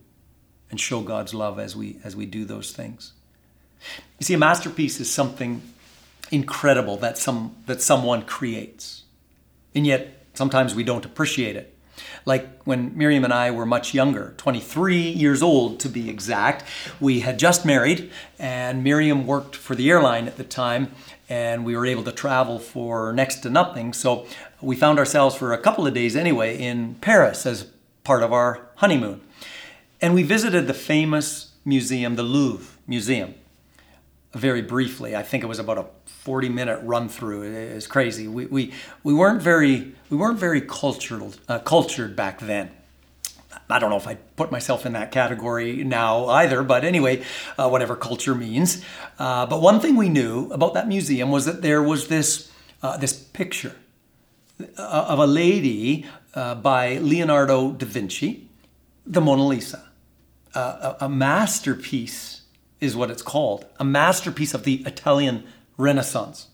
and 0.69 0.79
show 0.79 1.01
God's 1.01 1.33
love 1.33 1.57
as 1.57 1.75
we, 1.75 1.97
as 2.03 2.15
we 2.15 2.27
do 2.27 2.45
those 2.45 2.71
things. 2.71 3.13
You 4.19 4.25
see, 4.25 4.35
a 4.35 4.37
masterpiece 4.37 4.99
is 4.99 5.11
something 5.11 5.63
incredible 6.31 6.97
that 6.97 7.17
some 7.17 7.55
that 7.65 7.81
someone 7.81 8.23
creates. 8.23 9.03
And 9.73 9.85
yet 9.85 10.25
sometimes 10.33 10.75
we 10.75 10.83
don't 10.83 11.05
appreciate 11.05 11.55
it. 11.55 11.75
Like 12.25 12.63
when 12.63 12.97
Miriam 12.97 13.23
and 13.23 13.33
I 13.33 13.51
were 13.51 13.65
much 13.65 13.93
younger, 13.93 14.33
23 14.37 14.97
years 14.97 15.41
old 15.41 15.79
to 15.81 15.89
be 15.89 16.09
exact, 16.09 16.63
we 16.99 17.21
had 17.21 17.39
just 17.39 17.65
married, 17.65 18.11
and 18.37 18.83
Miriam 18.83 19.25
worked 19.25 19.55
for 19.55 19.75
the 19.75 19.89
airline 19.89 20.27
at 20.27 20.35
the 20.37 20.43
time, 20.43 20.91
and 21.29 21.63
we 21.63 21.75
were 21.75 21.85
able 21.85 22.03
to 22.03 22.11
travel 22.11 22.59
for 22.59 23.13
next 23.13 23.37
to 23.37 23.49
nothing. 23.49 23.93
So 23.93 24.25
we 24.61 24.75
found 24.75 24.99
ourselves 24.99 25.35
for 25.35 25.53
a 25.53 25.57
couple 25.57 25.87
of 25.87 25.93
days 25.93 26.15
anyway 26.15 26.57
in 26.57 26.95
Paris 26.95 27.45
as 27.45 27.67
part 28.03 28.23
of 28.23 28.33
our 28.33 28.67
honeymoon. 28.75 29.21
And 30.01 30.13
we 30.13 30.23
visited 30.23 30.67
the 30.67 30.73
famous 30.73 31.51
museum, 31.63 32.15
the 32.15 32.23
Louvre 32.23 32.77
Museum, 32.87 33.35
very 34.35 34.61
briefly. 34.61 35.15
I 35.15 35.23
think 35.23 35.43
it 35.43 35.47
was 35.47 35.59
about 35.59 35.77
a 35.77 35.85
40 36.05 36.49
minute 36.49 36.79
run 36.83 37.07
through. 37.09 37.43
It 37.43 37.73
was 37.73 37.87
crazy. 37.87 38.27
We, 38.27 38.45
we, 38.45 38.73
we 39.03 39.13
weren't 39.13 39.41
very 39.41 39.95
we 40.09 40.17
weren't 40.17 40.37
very 40.37 40.61
cultured 40.61 41.37
uh, 41.47 41.59
cultured 41.59 42.15
back 42.15 42.39
then. 42.39 42.71
I 43.69 43.79
don't 43.79 43.89
know 43.89 43.97
if 43.97 44.07
I 44.07 44.15
put 44.35 44.51
myself 44.51 44.85
in 44.85 44.93
that 44.93 45.11
category 45.11 45.83
now 45.83 46.27
either, 46.27 46.61
but 46.61 46.83
anyway, 46.83 47.23
uh, 47.57 47.67
whatever 47.67 47.95
culture 47.95 48.35
means. 48.35 48.83
Uh, 49.17 49.47
but 49.47 49.59
one 49.61 49.79
thing 49.79 49.95
we 49.95 50.09
knew 50.09 50.51
about 50.51 50.75
that 50.75 50.87
museum 50.87 51.31
was 51.31 51.45
that 51.45 51.63
there 51.63 51.81
was 51.81 52.07
this 52.07 52.51
uh, 52.83 52.97
this 52.97 53.13
picture 53.13 53.75
uh, 54.77 55.05
of 55.07 55.19
a 55.19 55.25
lady 55.25 56.05
uh, 56.35 56.55
by 56.55 56.97
Leonardo 56.97 57.71
da 57.71 57.85
Vinci, 57.85 58.47
the 59.07 59.21
Mona 59.21 59.47
Lisa, 59.47 59.83
a, 60.53 60.97
a 61.01 61.09
masterpiece 61.09 62.34
is 62.79 62.95
what 62.95 63.11
it's 63.11 63.21
called, 63.21 63.65
a 63.79 63.85
masterpiece 63.85 64.53
of 64.53 64.63
the 64.63 64.83
Italian 64.85 65.45
Renaissance. 65.77 66.47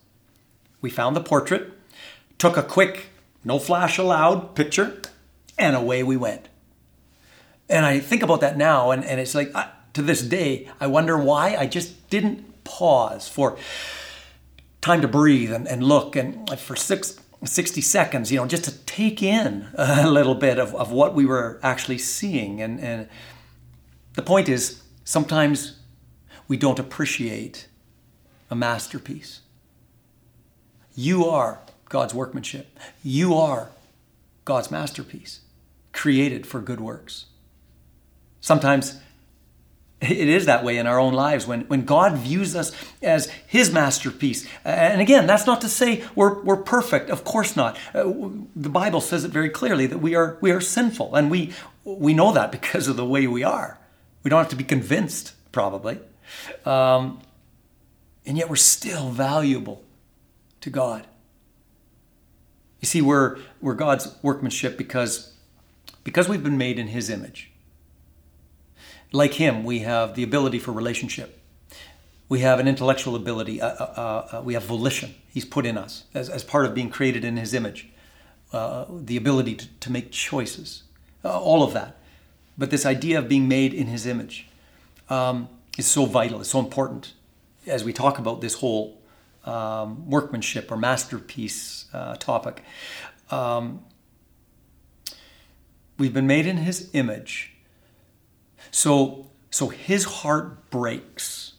We 0.81 0.89
found 0.89 1.15
the 1.15 1.21
portrait, 1.21 1.71
took 2.37 2.57
a 2.57 2.63
quick, 2.63 3.07
no 3.43 3.59
flash 3.59 3.97
allowed 3.97 4.55
picture, 4.55 5.01
and 5.57 5.75
away 5.75 6.03
we 6.03 6.17
went. 6.17 6.47
And 7.69 7.85
I 7.85 7.99
think 7.99 8.23
about 8.23 8.41
that 8.41 8.57
now, 8.57 8.91
and, 8.91 9.03
and 9.03 9.19
it's 9.19 9.35
like, 9.35 9.53
to 9.93 10.01
this 10.01 10.21
day, 10.21 10.69
I 10.79 10.87
wonder 10.87 11.17
why 11.17 11.55
I 11.55 11.67
just 11.67 12.09
didn't 12.09 12.63
pause 12.63 13.27
for 13.27 13.57
time 14.81 15.01
to 15.01 15.07
breathe 15.07 15.51
and, 15.51 15.67
and 15.67 15.83
look 15.83 16.15
and 16.15 16.49
for 16.59 16.75
six, 16.75 17.19
60 17.43 17.81
seconds, 17.81 18.31
you 18.31 18.37
know, 18.37 18.47
just 18.47 18.63
to 18.65 18.77
take 18.85 19.21
in 19.21 19.67
a 19.75 20.09
little 20.09 20.35
bit 20.35 20.59
of, 20.59 20.75
of 20.75 20.91
what 20.91 21.13
we 21.13 21.25
were 21.25 21.59
actually 21.63 21.97
seeing. 21.97 22.61
And, 22.61 22.79
and 22.79 23.09
the 24.13 24.21
point 24.21 24.49
is, 24.49 24.81
sometimes 25.03 25.77
we 26.51 26.57
don't 26.57 26.79
appreciate 26.79 27.69
a 28.49 28.55
masterpiece. 28.55 29.39
You 30.93 31.23
are 31.23 31.59
God's 31.87 32.13
workmanship. 32.13 32.77
You 33.01 33.35
are 33.35 33.69
God's 34.43 34.69
masterpiece, 34.69 35.39
created 35.93 36.45
for 36.45 36.59
good 36.59 36.81
works. 36.81 37.27
Sometimes 38.41 38.99
It 40.01 40.27
is 40.27 40.45
that 40.47 40.65
way 40.65 40.77
in 40.77 40.87
our 40.87 40.99
own 40.99 41.13
lives 41.13 41.47
when, 41.47 41.61
when 41.69 41.85
God 41.85 42.17
views 42.17 42.53
us 42.53 42.73
as 43.01 43.27
His 43.47 43.71
masterpiece. 43.71 44.45
And 44.65 44.99
again, 44.99 45.27
that's 45.27 45.45
not 45.45 45.61
to 45.61 45.69
say 45.69 46.03
we're, 46.15 46.41
we're 46.43 46.57
perfect. 46.57 47.09
Of 47.09 47.23
course 47.23 47.55
not. 47.55 47.77
Uh, 47.93 48.11
the 48.57 48.69
Bible 48.69 48.99
says 48.99 49.23
it 49.23 49.31
very 49.31 49.49
clearly 49.49 49.85
that 49.85 49.99
we 49.99 50.15
are, 50.15 50.37
we 50.41 50.51
are 50.51 50.59
sinful. 50.59 51.15
And 51.15 51.31
we, 51.31 51.53
we 51.85 52.13
know 52.13 52.33
that 52.33 52.51
because 52.59 52.89
of 52.89 52.97
the 52.97 53.05
way 53.05 53.25
we 53.25 53.41
are. 53.41 53.79
We 54.23 54.29
don't 54.29 54.39
have 54.39 54.49
to 54.49 54.57
be 54.57 54.65
convinced, 54.65 55.31
probably. 55.53 55.99
Um, 56.65 57.19
and 58.25 58.37
yet 58.37 58.49
we're 58.49 58.55
still 58.55 59.09
valuable 59.09 59.83
to 60.61 60.69
God. 60.69 61.07
You 62.79 62.87
see, 62.87 63.01
we're, 63.01 63.37
we're 63.61 63.75
God's 63.75 64.15
workmanship 64.21 64.77
because, 64.77 65.33
because 66.03 66.27
we've 66.27 66.43
been 66.43 66.57
made 66.57 66.79
in 66.79 66.87
His 66.87 67.09
image 67.09 67.51
like 69.11 69.33
him, 69.33 69.63
we 69.63 69.79
have 69.79 70.15
the 70.15 70.23
ability 70.23 70.59
for 70.59 70.71
relationship. 70.71 71.39
We 72.29 72.39
have 72.39 72.59
an 72.59 72.67
intellectual 72.67 73.15
ability. 73.15 73.61
Uh, 73.61 73.67
uh, 73.67 74.27
uh, 74.31 74.41
we 74.43 74.53
have 74.53 74.63
volition. 74.63 75.15
He's 75.29 75.45
put 75.45 75.65
in 75.65 75.77
us 75.77 76.05
as, 76.13 76.29
as 76.29 76.43
part 76.43 76.65
of 76.65 76.73
being 76.73 76.89
created 76.89 77.25
in 77.25 77.37
his 77.37 77.53
image. 77.53 77.89
Uh, 78.53 78.85
the 78.89 79.17
ability 79.17 79.55
to, 79.55 79.67
to 79.79 79.91
make 79.91 80.11
choices. 80.11 80.83
Uh, 81.23 81.39
all 81.39 81.63
of 81.63 81.73
that. 81.73 81.97
But 82.57 82.69
this 82.69 82.85
idea 82.85 83.19
of 83.19 83.27
being 83.27 83.47
made 83.47 83.73
in 83.73 83.87
his 83.87 84.05
image 84.05 84.47
um, 85.09 85.49
is 85.77 85.87
so 85.87 86.05
vital, 86.05 86.41
it's 86.41 86.49
so 86.49 86.59
important 86.59 87.13
as 87.67 87.83
we 87.83 87.93
talk 87.93 88.19
about 88.19 88.41
this 88.41 88.55
whole 88.55 88.99
um, 89.45 90.09
workmanship 90.09 90.71
or 90.71 90.77
masterpiece 90.77 91.85
uh, 91.93 92.15
topic. 92.15 92.63
Um, 93.29 93.83
we've 95.97 96.13
been 96.13 96.27
made 96.27 96.45
in 96.45 96.57
his 96.57 96.89
image 96.93 97.51
so, 98.71 99.27
so 99.51 99.67
his 99.67 100.05
heart 100.05 100.69
breaks 100.69 101.53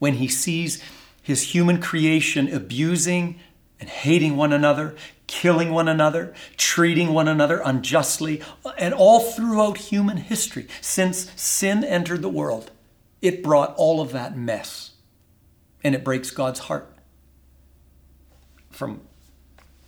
when 0.00 0.14
he 0.14 0.26
sees 0.26 0.82
his 1.22 1.54
human 1.54 1.80
creation 1.80 2.52
abusing 2.52 3.38
and 3.78 3.88
hating 3.88 4.36
one 4.36 4.52
another, 4.52 4.96
killing 5.28 5.70
one 5.70 5.88
another, 5.88 6.34
treating 6.56 7.14
one 7.14 7.28
another 7.28 7.62
unjustly, 7.64 8.42
and 8.76 8.92
all 8.92 9.20
throughout 9.20 9.78
human 9.78 10.16
history. 10.16 10.66
Since 10.80 11.30
sin 11.40 11.84
entered 11.84 12.22
the 12.22 12.28
world, 12.28 12.71
it 13.22 13.42
brought 13.42 13.74
all 13.76 14.00
of 14.00 14.12
that 14.12 14.36
mess. 14.36 14.90
And 15.82 15.94
it 15.94 16.04
breaks 16.04 16.30
God's 16.30 16.60
heart. 16.60 16.92
From 18.70 19.00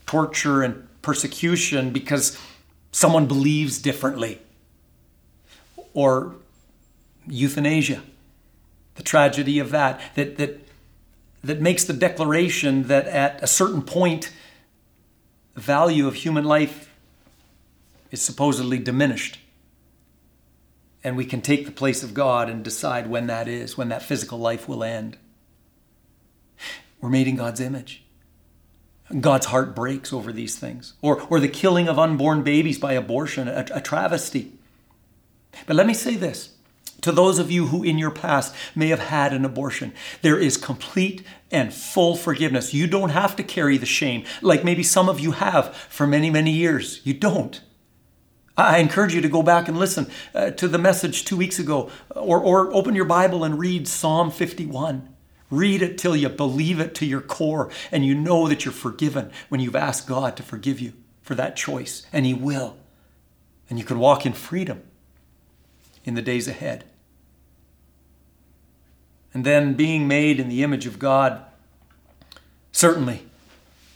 torture 0.06 0.62
and 0.62 0.86
persecution 1.02 1.90
because 1.90 2.38
someone 2.92 3.26
believes 3.26 3.78
differently, 3.78 4.40
or 5.92 6.34
euthanasia, 7.26 8.02
the 8.94 9.02
tragedy 9.02 9.58
of 9.58 9.70
that, 9.70 10.00
that, 10.14 10.36
that, 10.36 10.68
that 11.42 11.60
makes 11.60 11.84
the 11.84 11.92
declaration 11.92 12.84
that 12.84 13.06
at 13.06 13.42
a 13.42 13.46
certain 13.46 13.82
point, 13.82 14.32
the 15.54 15.60
value 15.60 16.06
of 16.06 16.14
human 16.14 16.44
life 16.44 16.90
is 18.10 18.22
supposedly 18.22 18.78
diminished. 18.78 19.38
And 21.04 21.16
we 21.16 21.26
can 21.26 21.42
take 21.42 21.66
the 21.66 21.73
place 21.73 22.02
of 22.02 22.14
God 22.14 22.49
and 22.49 22.64
decide 22.64 23.06
when 23.06 23.26
that 23.26 23.46
is, 23.46 23.76
when 23.76 23.90
that 23.90 24.02
physical 24.02 24.38
life 24.38 24.66
will 24.66 24.82
end. 24.82 25.18
We're 27.00 27.11
made 27.11 27.28
in 27.28 27.37
God's 27.37 27.61
image. 27.61 28.02
God's 29.20 29.46
heart 29.46 29.76
breaks 29.76 30.12
over 30.12 30.32
these 30.32 30.58
things. 30.58 30.94
Or, 31.02 31.20
or 31.28 31.38
the 31.38 31.49
killing 31.49 31.88
of 31.88 31.99
unborn 31.99 32.42
babies 32.42 32.78
by 32.78 32.94
abortion, 32.94 33.46
a, 33.46 33.66
a 33.73 33.80
travesty. 33.80 34.54
But 35.66 35.76
let 35.76 35.87
me 35.87 35.94
say 35.94 36.16
this 36.16 36.54
to 37.02 37.12
those 37.12 37.38
of 37.38 37.50
you 37.50 37.66
who 37.66 37.82
in 37.82 37.99
your 37.99 38.11
past 38.11 38.54
may 38.75 38.88
have 38.88 38.99
had 38.99 39.34
an 39.34 39.44
abortion, 39.44 39.92
there 40.23 40.38
is 40.38 40.56
complete 40.56 41.23
and 41.50 41.75
full 41.75 42.16
forgiveness. 42.16 42.73
You 42.73 42.87
don't 42.87 43.11
have 43.11 43.37
to 43.37 43.42
carry 43.42 43.76
the 43.76 43.84
shame 43.84 44.25
like 44.40 44.64
maybe 44.64 44.82
some 44.82 45.11
of 45.11 45.20
you 45.20 45.32
have 45.32 45.76
for 45.76 46.06
many, 46.06 46.30
many 46.30 46.52
years. 46.52 47.02
You 47.04 47.12
don't. 47.12 47.61
I 48.56 48.78
encourage 48.78 49.14
you 49.14 49.20
to 49.20 49.28
go 49.28 49.42
back 49.42 49.66
and 49.66 49.76
listen 49.76 50.08
uh, 50.34 50.50
to 50.52 50.68
the 50.68 50.78
message 50.78 51.25
two 51.25 51.37
weeks 51.37 51.58
ago 51.58 51.90
or, 52.14 52.38
or 52.38 52.73
open 52.73 52.94
your 52.94 53.04
Bible 53.04 53.42
and 53.42 53.58
read 53.58 53.88
Psalm 53.88 54.30
51. 54.30 55.08
Read 55.50 55.82
it 55.82 55.99
till 55.99 56.14
you 56.14 56.28
believe 56.28 56.78
it 56.78 56.94
to 56.96 57.06
your 57.06 57.20
core 57.20 57.70
and 57.90 58.06
you 58.06 58.14
know 58.14 58.49
that 58.49 58.64
you're 58.64 58.73
forgiven 58.73 59.30
when 59.49 59.61
you've 59.61 59.76
asked 59.76 60.06
God 60.06 60.37
to 60.37 60.42
forgive 60.42 60.81
you 60.81 60.92
for 61.20 61.35
that 61.35 61.57
choice, 61.57 62.07
and 62.12 62.26
He 62.26 62.35
will. 62.35 62.76
And 63.70 63.78
you 63.78 63.85
can 63.85 63.98
walk 63.98 64.26
in 64.26 64.35
freedom 64.35 64.83
in 66.05 66.14
the 66.14 66.22
days 66.22 66.46
ahead. 66.46 66.85
And 69.33 69.44
then 69.44 69.74
being 69.74 70.07
made 70.07 70.38
in 70.38 70.48
the 70.48 70.62
image 70.62 70.87
of 70.87 70.98
God 70.98 71.42
certainly 72.72 73.26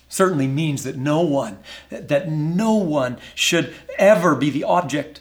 certainly 0.09 0.47
means 0.47 0.85
that 0.85 0.97
no 0.97 1.21
one 1.21 1.59
that 1.91 2.31
no 2.31 2.75
one 2.75 3.19
should 3.35 3.75
ever 3.99 4.35
be 4.35 4.51
the 4.51 4.65
object 4.65 5.21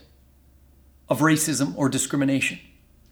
of 1.09 1.19
racism 1.19 1.73
or 1.77 1.89
discrimination. 1.89 2.59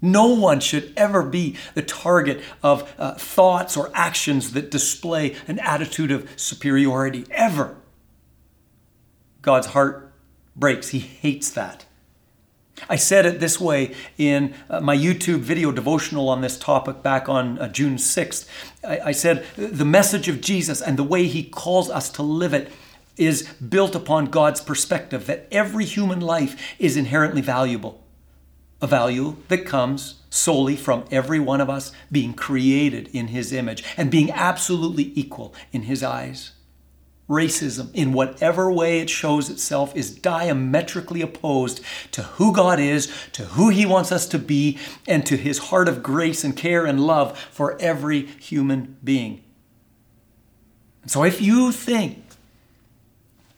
No 0.02 0.28
one 0.28 0.60
should 0.60 0.94
ever 0.98 1.24
be 1.24 1.56
the 1.74 1.82
target 1.82 2.42
of 2.62 2.94
uh, 2.98 3.16
thoughts 3.16 3.78
or 3.78 3.90
actions 3.94 4.52
that 4.52 4.70
display 4.70 5.36
an 5.48 5.58
attitude 5.60 6.12
of 6.12 6.30
superiority, 6.36 7.26
ever. 7.32 7.76
God's 9.42 9.68
heart 9.68 10.14
breaks. 10.56 10.90
He 10.90 11.00
hates 11.00 11.50
that. 11.52 11.86
I 12.90 12.98
said 12.98 13.26
it 13.26 13.40
this 13.40 13.60
way 13.60 13.96
in 14.18 14.54
uh, 14.70 14.82
my 14.82 14.96
YouTube 14.96 15.40
video 15.40 15.72
devotional 15.72 16.30
on 16.30 16.42
this 16.42 16.58
topic 16.58 17.02
back 17.02 17.30
on 17.30 17.58
uh, 17.58 17.68
June 17.70 17.96
6th. 17.96 18.48
I, 18.84 19.00
I 19.06 19.12
said, 19.12 19.46
the 19.56 19.86
message 19.86 20.28
of 20.28 20.42
Jesus 20.42 20.82
and 20.82 20.98
the 20.98 21.04
way 21.04 21.26
he 21.26 21.44
calls 21.44 21.90
us 21.90 22.10
to 22.12 22.24
live 22.24 22.54
it 22.54 22.72
is 23.18 23.44
built 23.54 23.96
upon 23.96 24.26
God's 24.26 24.60
perspective 24.60 25.26
that 25.28 25.48
every 25.52 25.86
human 25.86 26.20
life 26.20 26.76
is 26.78 26.98
inherently 26.98 27.42
valuable. 27.42 28.04
A 28.82 28.88
value 28.88 29.38
that 29.48 29.66
comes 29.66 30.22
solely 30.30 30.76
from 30.76 31.06
every 31.10 31.40
one 31.40 31.62
of 31.62 31.70
us 31.70 31.94
being 32.12 32.34
created 32.34 33.10
in 33.14 33.28
his 33.28 33.54
image 33.54 33.86
and 33.96 34.12
being 34.12 34.30
absolutely 34.32 35.14
equal 35.16 35.56
in 35.72 35.84
his 35.84 36.04
eyes 36.04 36.52
racism, 37.30 37.90
in 37.94 38.14
whatever 38.14 38.72
way 38.72 39.00
it 39.00 39.10
shows 39.10 39.50
itself, 39.50 39.96
is 39.96 40.14
diametrically 40.14 41.22
opposed 41.22 41.82
to 42.12 42.24
who 42.24 42.54
God 42.54 42.80
is, 42.80 43.12
to 43.34 43.44
who 43.44 43.70
He 43.70 43.86
wants 43.86 44.12
us 44.12 44.28
to 44.28 44.40
be, 44.40 44.78
and 45.08 45.26
to 45.26 45.38
His 45.38 45.58
heart 45.58 45.88
of 45.88 46.04
grace 46.04 46.44
and 46.44 46.56
care 46.56 46.86
and 46.86 47.00
love 47.00 47.38
for 47.52 47.80
every 47.82 48.26
human 48.26 48.98
being. 49.04 49.44
So 51.08 51.24
if 51.24 51.42
you 51.42 51.72
think, 51.72 52.24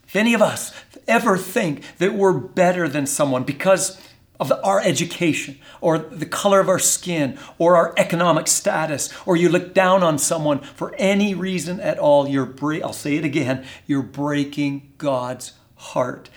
if 0.08 0.16
any 0.16 0.34
of 0.34 0.42
us 0.42 0.74
ever 1.08 1.38
think 1.38 1.84
that 1.98 2.14
we're 2.14 2.34
better 2.34 2.88
than 2.88 3.06
someone 3.06 3.44
because 3.44 4.02
of 4.40 4.52
our 4.64 4.80
education 4.82 5.60
or 5.82 5.98
the 5.98 6.26
color 6.26 6.60
of 6.60 6.70
our 6.70 6.80
skin 6.80 7.38
or 7.58 7.76
our 7.76 7.94
economic 7.98 8.48
status 8.48 9.12
or 9.26 9.36
you 9.36 9.50
look 9.50 9.74
down 9.74 10.04
on 10.04 10.18
someone 10.18 10.60
for 10.60 10.94
any 10.98 11.34
reason 11.34 11.80
at 11.80 11.98
all 11.98 12.28
you're 12.28 12.46
bre- 12.46 12.84
I'll 12.84 12.94
say 12.94 13.16
it 13.16 13.26
again 13.26 13.66
you're 13.88 14.04
breaking 14.04 14.94
God's 14.98 15.54
heart. 15.78 16.30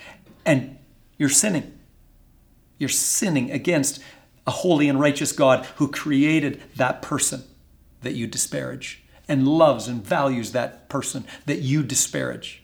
And 0.45 0.77
you're 1.17 1.29
sinning. 1.29 1.77
You're 2.77 2.89
sinning 2.89 3.51
against 3.51 4.01
a 4.47 4.51
holy 4.51 4.87
and 4.87 4.99
righteous 4.99 5.31
God 5.31 5.65
who 5.75 5.87
created 5.87 6.61
that 6.75 7.01
person 7.01 7.43
that 8.01 8.13
you 8.13 8.25
disparage 8.25 9.03
and 9.27 9.47
loves 9.47 9.87
and 9.87 10.03
values 10.03 10.51
that 10.51 10.89
person 10.89 11.25
that 11.45 11.59
you 11.59 11.83
disparage. 11.83 12.63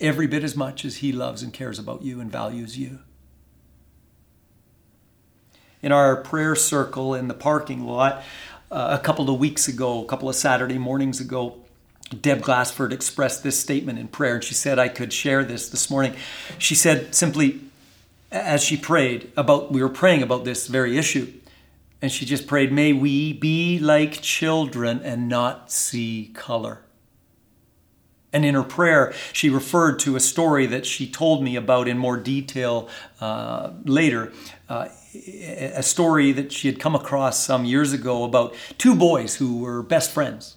Every 0.00 0.26
bit 0.26 0.42
as 0.42 0.56
much 0.56 0.84
as 0.84 0.96
he 0.96 1.12
loves 1.12 1.42
and 1.42 1.52
cares 1.52 1.78
about 1.78 2.02
you 2.02 2.20
and 2.20 2.30
values 2.30 2.76
you 2.76 3.00
in 5.82 5.92
our 5.92 6.16
prayer 6.16 6.54
circle 6.54 7.14
in 7.14 7.28
the 7.28 7.34
parking 7.34 7.86
lot 7.86 8.22
uh, 8.70 8.98
a 8.98 9.02
couple 9.02 9.30
of 9.30 9.38
weeks 9.38 9.68
ago, 9.68 10.02
a 10.02 10.06
couple 10.06 10.28
of 10.28 10.34
Saturday 10.34 10.78
mornings 10.78 11.20
ago. 11.20 11.56
Deb 12.20 12.40
Glassford 12.40 12.92
expressed 12.92 13.42
this 13.42 13.58
statement 13.58 13.98
in 13.98 14.08
prayer, 14.08 14.36
and 14.36 14.44
she 14.44 14.54
said 14.54 14.78
I 14.78 14.88
could 14.88 15.12
share 15.12 15.44
this 15.44 15.68
this 15.68 15.90
morning. 15.90 16.14
She 16.58 16.74
said 16.74 17.14
simply, 17.14 17.60
as 18.32 18.62
she 18.62 18.76
prayed 18.76 19.30
about, 19.36 19.72
we 19.72 19.82
were 19.82 19.88
praying 19.88 20.22
about 20.22 20.44
this 20.44 20.66
very 20.66 20.96
issue, 20.96 21.32
and 22.00 22.10
she 22.10 22.24
just 22.24 22.46
prayed, 22.46 22.72
May 22.72 22.92
we 22.92 23.32
be 23.32 23.78
like 23.78 24.22
children 24.22 25.00
and 25.02 25.28
not 25.28 25.70
see 25.70 26.30
color. 26.34 26.80
And 28.32 28.44
in 28.44 28.54
her 28.54 28.62
prayer, 28.62 29.14
she 29.32 29.48
referred 29.48 29.98
to 30.00 30.14
a 30.14 30.20
story 30.20 30.66
that 30.66 30.84
she 30.84 31.10
told 31.10 31.42
me 31.42 31.56
about 31.56 31.88
in 31.88 31.96
more 31.96 32.16
detail 32.16 32.88
uh, 33.20 33.70
later. 33.84 34.32
Uh, 34.68 34.88
a 35.14 35.82
story 35.82 36.32
that 36.32 36.52
she 36.52 36.68
had 36.68 36.78
come 36.78 36.94
across 36.94 37.42
some 37.44 37.64
years 37.64 37.92
ago 37.92 38.24
about 38.24 38.54
two 38.76 38.94
boys 38.94 39.36
who 39.36 39.58
were 39.58 39.82
best 39.82 40.10
friends. 40.10 40.56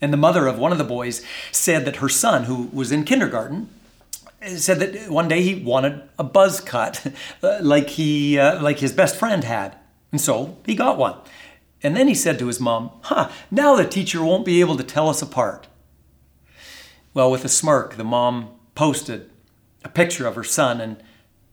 And 0.00 0.12
the 0.12 0.16
mother 0.16 0.46
of 0.46 0.58
one 0.58 0.72
of 0.72 0.78
the 0.78 0.84
boys 0.84 1.24
said 1.52 1.84
that 1.84 1.96
her 1.96 2.08
son, 2.08 2.44
who 2.44 2.70
was 2.72 2.90
in 2.90 3.04
kindergarten, 3.04 3.68
said 4.56 4.80
that 4.80 5.10
one 5.10 5.28
day 5.28 5.42
he 5.42 5.62
wanted 5.62 6.02
a 6.18 6.24
buzz 6.24 6.60
cut, 6.60 7.06
like 7.60 7.90
he, 7.90 8.38
uh, 8.38 8.62
like 8.62 8.78
his 8.78 8.92
best 8.92 9.16
friend 9.16 9.44
had. 9.44 9.76
And 10.10 10.20
so 10.20 10.56
he 10.66 10.74
got 10.74 10.98
one. 10.98 11.16
And 11.82 11.96
then 11.96 12.08
he 12.08 12.14
said 12.14 12.38
to 12.38 12.46
his 12.46 12.60
mom, 12.60 12.90
Huh, 13.02 13.30
now 13.50 13.76
the 13.76 13.86
teacher 13.86 14.24
won't 14.24 14.44
be 14.44 14.60
able 14.60 14.76
to 14.76 14.82
tell 14.82 15.08
us 15.08 15.22
apart. 15.22 15.66
Well, 17.14 17.30
with 17.30 17.44
a 17.44 17.48
smirk, 17.48 17.96
the 17.96 18.04
mom 18.04 18.50
posted 18.74 19.30
a 19.84 19.88
picture 19.88 20.26
of 20.26 20.34
her 20.34 20.44
son 20.44 20.80
and 20.80 21.02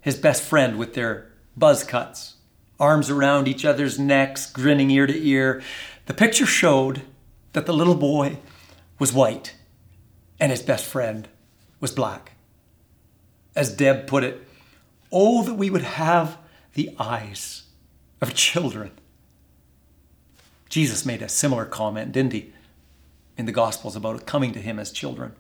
his 0.01 0.17
best 0.17 0.43
friend 0.43 0.77
with 0.77 0.93
their 0.93 1.31
buzz 1.57 1.83
cuts, 1.83 2.35
arms 2.79 3.09
around 3.09 3.47
each 3.47 3.65
other's 3.65 3.97
necks, 3.99 4.49
grinning 4.49 4.91
ear 4.91 5.07
to 5.07 5.27
ear. 5.27 5.61
The 6.05 6.13
picture 6.13 6.45
showed 6.45 7.01
that 7.53 7.65
the 7.65 7.73
little 7.73 7.95
boy 7.95 8.37
was 8.99 9.11
white 9.11 9.55
and 10.39 10.51
his 10.51 10.61
best 10.61 10.85
friend 10.85 11.27
was 11.79 11.91
black. 11.91 12.33
As 13.55 13.75
Deb 13.75 14.07
put 14.07 14.23
it, 14.23 14.47
oh, 15.11 15.43
that 15.43 15.55
we 15.55 15.69
would 15.69 15.81
have 15.81 16.37
the 16.75 16.95
eyes 16.99 17.63
of 18.21 18.35
children. 18.35 18.91
Jesus 20.69 21.05
made 21.05 21.21
a 21.21 21.29
similar 21.29 21.65
comment, 21.65 22.11
didn't 22.11 22.33
he, 22.33 22.53
in 23.35 23.45
the 23.45 23.51
Gospels 23.51 23.95
about 23.95 24.25
coming 24.25 24.51
to 24.53 24.59
him 24.59 24.77
as 24.77 24.91
children. 24.91 25.33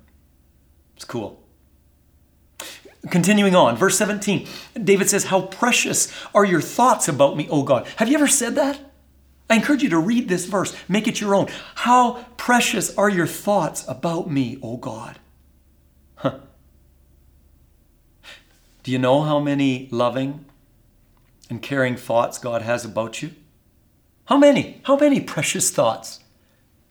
It's 0.95 1.05
cool. 1.05 1.43
Continuing 3.09 3.55
on, 3.55 3.75
verse 3.77 3.97
17, 3.97 4.47
David 4.83 5.09
says, 5.09 5.25
How 5.25 5.41
precious 5.41 6.11
are 6.33 6.45
your 6.45 6.61
thoughts 6.61 7.07
about 7.07 7.37
me, 7.37 7.47
O 7.49 7.63
God. 7.63 7.87
Have 7.97 8.09
you 8.09 8.15
ever 8.15 8.27
said 8.27 8.55
that? 8.55 8.79
I 9.49 9.55
encourage 9.55 9.83
you 9.83 9.89
to 9.89 9.99
read 9.99 10.27
this 10.27 10.45
verse, 10.45 10.75
make 10.89 11.07
it 11.07 11.21
your 11.21 11.33
own. 11.33 11.47
How 11.75 12.25
precious 12.35 12.95
are 12.97 13.09
your 13.09 13.27
thoughts 13.27 13.85
about 13.87 14.29
me, 14.29 14.57
O 14.61 14.77
God? 14.77 15.19
Huh. 16.15 16.39
Do 18.83 18.91
you 18.91 18.99
know 18.99 19.21
how 19.21 19.39
many 19.39 19.87
loving 19.91 20.45
and 21.49 21.61
caring 21.61 21.95
thoughts 21.95 22.37
God 22.37 22.61
has 22.61 22.83
about 22.83 23.21
you? 23.21 23.31
How 24.25 24.37
many? 24.37 24.81
How 24.83 24.97
many 24.97 25.21
precious 25.21 25.71
thoughts 25.71 26.19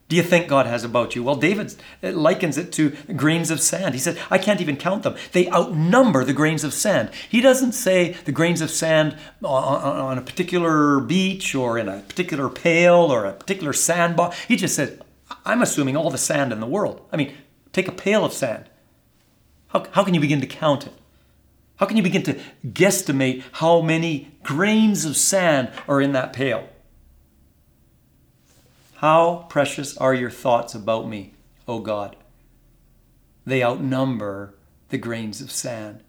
do 0.09 0.15
you 0.15 0.23
think 0.23 0.47
God 0.47 0.65
has 0.67 0.85
about 0.85 1.15
you? 1.15 1.23
Well, 1.23 1.35
David 1.35 1.75
uh, 2.01 2.11
likens 2.11 2.57
it 2.57 2.71
to 2.73 2.91
grains 3.15 3.51
of 3.51 3.59
sand. 3.59 3.93
He 3.93 3.99
said, 3.99 4.17
I 4.31 4.37
can't 4.37 4.61
even 4.61 4.77
count 4.77 5.03
them. 5.03 5.15
They 5.33 5.49
outnumber 5.49 6.23
the 6.23 6.33
grains 6.33 6.63
of 6.63 6.73
sand. 6.73 7.09
He 7.29 7.41
doesn't 7.41 7.73
say 7.73 8.13
the 8.23 8.31
grains 8.31 8.61
of 8.61 8.71
sand 8.71 9.17
on 9.43 10.17
a 10.17 10.21
particular 10.21 11.01
beach 11.01 11.53
or 11.53 11.77
in 11.77 11.89
a 11.89 11.99
particular 11.99 12.47
pail 12.47 12.95
or 12.95 13.25
a 13.25 13.33
particular 13.33 13.73
sandbar. 13.73 14.31
He 14.47 14.55
just 14.55 14.75
said, 14.75 15.01
I'm 15.45 15.61
assuming 15.61 15.97
all 15.97 16.09
the 16.09 16.17
sand 16.17 16.53
in 16.53 16.61
the 16.61 16.67
world. 16.67 17.05
I 17.11 17.17
mean, 17.17 17.33
take 17.73 17.89
a 17.89 17.91
pail 17.91 18.23
of 18.23 18.31
sand. 18.31 18.69
How, 19.67 19.85
how 19.91 20.05
can 20.05 20.13
you 20.13 20.21
begin 20.21 20.39
to 20.39 20.47
count 20.47 20.87
it? 20.87 20.93
How 21.77 21.85
can 21.85 21.97
you 21.97 22.03
begin 22.03 22.23
to 22.23 22.39
guesstimate 22.65 23.43
how 23.51 23.81
many 23.81 24.31
grains 24.41 25.03
of 25.03 25.17
sand 25.17 25.71
are 25.87 25.99
in 25.99 26.13
that 26.13 26.31
pail? 26.31 26.67
How 28.97 29.45
precious 29.47 29.95
are 29.97 30.15
your 30.15 30.31
thoughts 30.31 30.73
about 30.73 31.07
me, 31.07 31.35
O 31.67 31.77
God? 31.77 32.15
They 33.45 33.63
outnumber 33.63 34.55
the 34.89 34.97
grains 34.97 35.39
of 35.39 35.51
sand. 35.51 36.03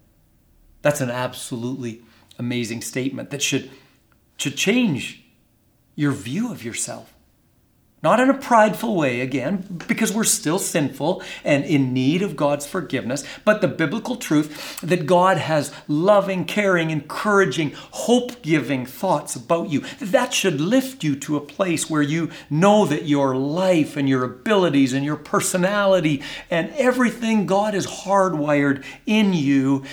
That's 0.81 1.03
an 1.03 1.11
absolutely 1.11 2.01
amazing 2.39 2.81
statement 2.81 3.29
that 3.29 3.43
should, 3.43 3.71
should 4.39 4.57
change 4.57 5.23
your 5.97 6.13
view 6.13 6.51
of 6.51 6.65
yourself. 6.65 7.13
Not 8.01 8.21
in 8.21 8.31
a 8.31 8.35
prideful 8.35 8.95
way, 8.95 9.21
again, 9.21 9.83
because 9.89 10.13
we're 10.13 10.23
still 10.23 10.61
sinful 10.61 11.21
and 11.43 11.65
in 11.65 11.93
need 11.93 12.23
of 12.23 12.37
God's 12.37 12.65
forgiveness, 12.65 13.25
but 13.45 13.61
the 13.61 13.67
biblical 13.67 14.15
truth 14.15 14.81
that 14.83 15.05
God 15.05 15.37
has 15.37 15.73
loving, 15.89 16.45
caring, 16.45 16.91
encouraging, 16.91 17.73
hope 17.75 18.41
giving 18.41 18.87
thoughts 18.87 19.35
about 19.35 19.71
you. 19.71 19.81
That 20.01 20.33
should 20.33 20.61
lift 20.61 21.03
you 21.03 21.17
to 21.17 21.37
a 21.37 21.41
place 21.41 21.91
where 21.91 22.03
you 22.03 22.31
know 22.49 22.87
that 22.87 23.07
your 23.07 23.35
life 23.35 23.97
and 23.97 24.09
your 24.09 24.23
abilities 24.23 24.93
and 24.93 25.05
your 25.05 25.17
personality 25.17 26.23
and 26.51 26.71
everything 26.77 27.47
God 27.47 27.75
has 27.75 27.87
hardwired 27.87 28.85
in 29.07 29.33
you 29.33 29.85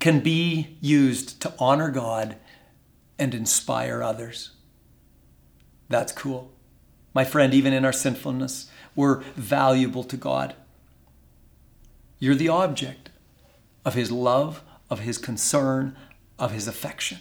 can 0.00 0.18
be 0.18 0.76
used 0.80 1.40
to 1.42 1.54
honor 1.60 1.92
God 1.92 2.36
and 3.20 3.36
inspire 3.36 4.02
others. 4.02 4.50
That's 5.88 6.12
cool. 6.12 6.50
My 7.14 7.24
friend, 7.24 7.54
even 7.54 7.72
in 7.72 7.84
our 7.84 7.92
sinfulness, 7.92 8.70
we're 8.94 9.22
valuable 9.36 10.04
to 10.04 10.16
God. 10.16 10.54
You're 12.18 12.34
the 12.34 12.48
object 12.48 13.10
of 13.84 13.94
His 13.94 14.10
love, 14.10 14.62
of 14.90 15.00
His 15.00 15.18
concern, 15.18 15.96
of 16.38 16.52
His 16.52 16.68
affection. 16.68 17.18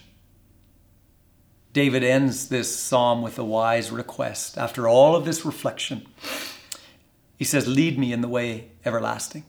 David 1.73 2.04
ends 2.04 2.50
this 2.50 2.76
psalm 2.76 3.21
with 3.21 3.38
a 3.38 3.43
wise 3.43 3.91
request. 3.91 4.58
After 4.58 4.88
all 4.88 5.15
of 5.15 5.26
this 5.26 5.45
reflection, 5.45 6.08
he 7.38 7.45
says, 7.45 7.67
Lead 7.67 8.00
me 8.00 8.12
in 8.12 8.21
the 8.21 8.28
way 8.28 8.69
everlasting. 8.84 9.43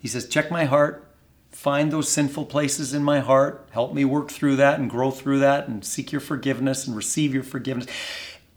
He 0.00 0.06
says, 0.06 0.28
Check 0.28 0.50
my 0.50 0.64
heart, 0.64 1.04
find 1.50 1.90
those 1.90 2.08
sinful 2.08 2.46
places 2.46 2.94
in 2.94 3.02
my 3.02 3.18
heart, 3.18 3.68
help 3.72 3.92
me 3.92 4.04
work 4.04 4.30
through 4.30 4.56
that 4.56 4.78
and 4.78 4.88
grow 4.88 5.10
through 5.10 5.40
that 5.40 5.66
and 5.66 5.84
seek 5.84 6.12
your 6.12 6.20
forgiveness 6.20 6.86
and 6.86 6.96
receive 6.96 7.34
your 7.34 7.42
forgiveness 7.42 7.88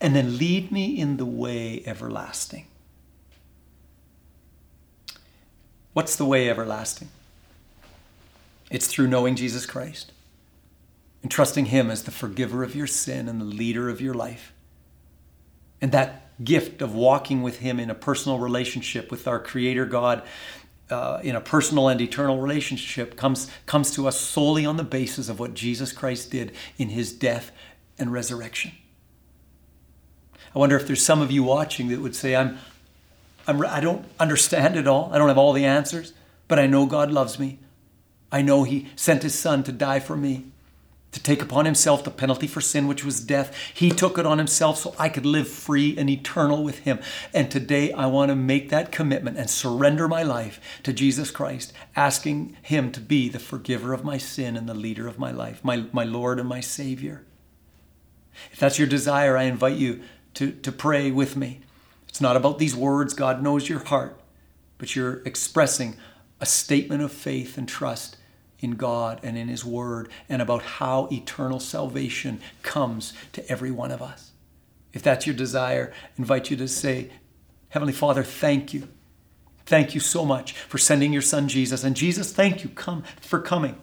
and 0.03 0.13
then 0.13 0.37
lead 0.37 0.69
me 0.69 0.99
in 0.99 1.15
the 1.15 1.25
way 1.25 1.81
everlasting. 1.85 2.67
What's 5.93 6.17
the 6.17 6.25
way 6.25 6.49
everlasting? 6.49 7.07
It's 8.69 8.87
through 8.87 9.07
knowing 9.07 9.37
Jesus 9.37 9.65
Christ 9.65 10.11
and 11.21 11.31
trusting 11.31 11.67
Him 11.67 11.89
as 11.89 12.03
the 12.03 12.11
forgiver 12.11 12.63
of 12.63 12.75
your 12.75 12.85
sin 12.85 13.29
and 13.29 13.39
the 13.39 13.45
leader 13.45 13.87
of 13.87 14.01
your 14.01 14.13
life. 14.13 14.51
And 15.79 15.93
that 15.93 16.43
gift 16.43 16.81
of 16.81 16.93
walking 16.93 17.41
with 17.41 17.59
Him 17.59 17.79
in 17.79 17.89
a 17.89 17.95
personal 17.95 18.39
relationship 18.39 19.09
with 19.09 19.25
our 19.25 19.39
Creator 19.39 19.85
God, 19.85 20.21
uh, 20.89 21.21
in 21.23 21.35
a 21.37 21.41
personal 21.41 21.87
and 21.87 22.01
eternal 22.01 22.41
relationship, 22.41 23.15
comes, 23.15 23.49
comes 23.65 23.91
to 23.91 24.07
us 24.09 24.19
solely 24.19 24.65
on 24.65 24.75
the 24.75 24.83
basis 24.83 25.29
of 25.29 25.39
what 25.39 25.53
Jesus 25.53 25.93
Christ 25.93 26.29
did 26.29 26.51
in 26.77 26.89
His 26.89 27.13
death 27.13 27.51
and 27.97 28.11
resurrection. 28.11 28.73
I 30.55 30.59
wonder 30.59 30.75
if 30.75 30.85
there's 30.85 31.03
some 31.03 31.21
of 31.21 31.31
you 31.31 31.43
watching 31.43 31.87
that 31.89 32.01
would 32.01 32.15
say, 32.15 32.35
I'm, 32.35 32.59
I'm, 33.47 33.65
I 33.65 33.79
don't 33.79 34.05
understand 34.19 34.75
it 34.75 34.87
all. 34.87 35.09
I 35.13 35.17
don't 35.17 35.27
have 35.27 35.37
all 35.37 35.53
the 35.53 35.65
answers, 35.65 36.13
but 36.47 36.59
I 36.59 36.67
know 36.67 36.85
God 36.85 37.11
loves 37.11 37.39
me. 37.39 37.59
I 38.31 38.41
know 38.41 38.63
He 38.63 38.87
sent 38.95 39.23
His 39.23 39.37
Son 39.37 39.63
to 39.63 39.71
die 39.71 39.99
for 39.99 40.15
me, 40.15 40.45
to 41.11 41.21
take 41.21 41.41
upon 41.41 41.65
Himself 41.65 42.03
the 42.03 42.11
penalty 42.11 42.47
for 42.47 42.61
sin, 42.61 42.87
which 42.87 43.03
was 43.03 43.19
death. 43.19 43.55
He 43.73 43.89
took 43.89 44.17
it 44.17 44.25
on 44.27 44.37
Himself 44.37 44.77
so 44.77 44.95
I 44.99 45.09
could 45.09 45.25
live 45.25 45.47
free 45.47 45.97
and 45.97 46.09
eternal 46.09 46.63
with 46.63 46.79
Him. 46.79 46.99
And 47.33 47.49
today 47.49 47.91
I 47.91 48.05
want 48.05 48.29
to 48.29 48.35
make 48.35 48.69
that 48.69 48.91
commitment 48.91 49.37
and 49.37 49.49
surrender 49.49 50.07
my 50.07 50.21
life 50.21 50.59
to 50.83 50.93
Jesus 50.93 51.31
Christ, 51.31 51.73
asking 51.95 52.57
Him 52.61 52.91
to 52.91 52.99
be 52.99 53.27
the 53.27 53.39
forgiver 53.39 53.91
of 53.93 54.03
my 54.03 54.19
sin 54.19 54.55
and 54.55 54.69
the 54.69 54.73
leader 54.75 55.07
of 55.07 55.19
my 55.19 55.31
life, 55.31 55.63
my, 55.63 55.85
my 55.91 56.03
Lord 56.03 56.39
and 56.39 56.47
my 56.47 56.59
Savior. 56.59 57.23
If 58.51 58.59
that's 58.59 58.79
your 58.79 58.87
desire, 58.87 59.37
I 59.37 59.43
invite 59.43 59.77
you 59.77 60.01
to, 60.35 60.51
to 60.51 60.71
pray 60.71 61.11
with 61.11 61.35
me. 61.35 61.61
It's 62.07 62.21
not 62.21 62.35
about 62.35 62.59
these 62.59 62.75
words, 62.75 63.13
God 63.13 63.41
knows 63.41 63.69
your 63.69 63.83
heart, 63.83 64.19
but 64.77 64.95
you're 64.95 65.21
expressing 65.25 65.95
a 66.39 66.45
statement 66.45 67.01
of 67.01 67.11
faith 67.11 67.57
and 67.57 67.67
trust 67.67 68.17
in 68.59 68.71
God 68.71 69.19
and 69.23 69.37
in 69.37 69.47
His 69.47 69.65
Word 69.65 70.09
and 70.29 70.41
about 70.41 70.61
how 70.63 71.07
eternal 71.11 71.59
salvation 71.59 72.39
comes 72.61 73.13
to 73.33 73.47
every 73.49 73.71
one 73.71 73.91
of 73.91 74.01
us. 74.01 74.31
If 74.93 75.01
that's 75.01 75.25
your 75.25 75.35
desire, 75.35 75.91
I 76.03 76.09
invite 76.17 76.51
you 76.51 76.57
to 76.57 76.67
say, 76.67 77.11
Heavenly 77.69 77.93
Father, 77.93 78.23
thank 78.23 78.73
you. 78.73 78.87
Thank 79.65 79.95
you 79.95 79.99
so 79.99 80.25
much 80.25 80.53
for 80.53 80.77
sending 80.77 81.13
your 81.13 81.21
son 81.21 81.47
Jesus. 81.47 81.83
And 81.83 81.95
Jesus, 81.95 82.31
thank 82.31 82.63
you 82.63 82.69
come 82.69 83.03
for 83.21 83.39
coming 83.39 83.77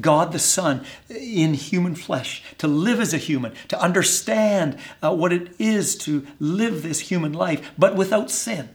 God 0.00 0.32
the 0.32 0.38
Son 0.38 0.84
in 1.08 1.54
human 1.54 1.94
flesh, 1.94 2.42
to 2.58 2.68
live 2.68 3.00
as 3.00 3.14
a 3.14 3.18
human, 3.18 3.54
to 3.68 3.80
understand 3.80 4.78
uh, 5.02 5.14
what 5.14 5.32
it 5.32 5.54
is 5.58 5.96
to 5.98 6.26
live 6.38 6.82
this 6.82 7.00
human 7.00 7.32
life, 7.32 7.72
but 7.78 7.96
without 7.96 8.30
sin, 8.30 8.68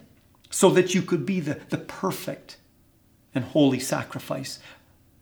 so 0.50 0.70
that 0.72 0.96
you 0.96 1.02
could 1.02 1.26
be 1.26 1.40
the, 1.40 1.60
the 1.70 1.78
perfect 1.78 2.58
and 3.34 3.46
holy 3.46 3.80
sacrifice 3.80 4.60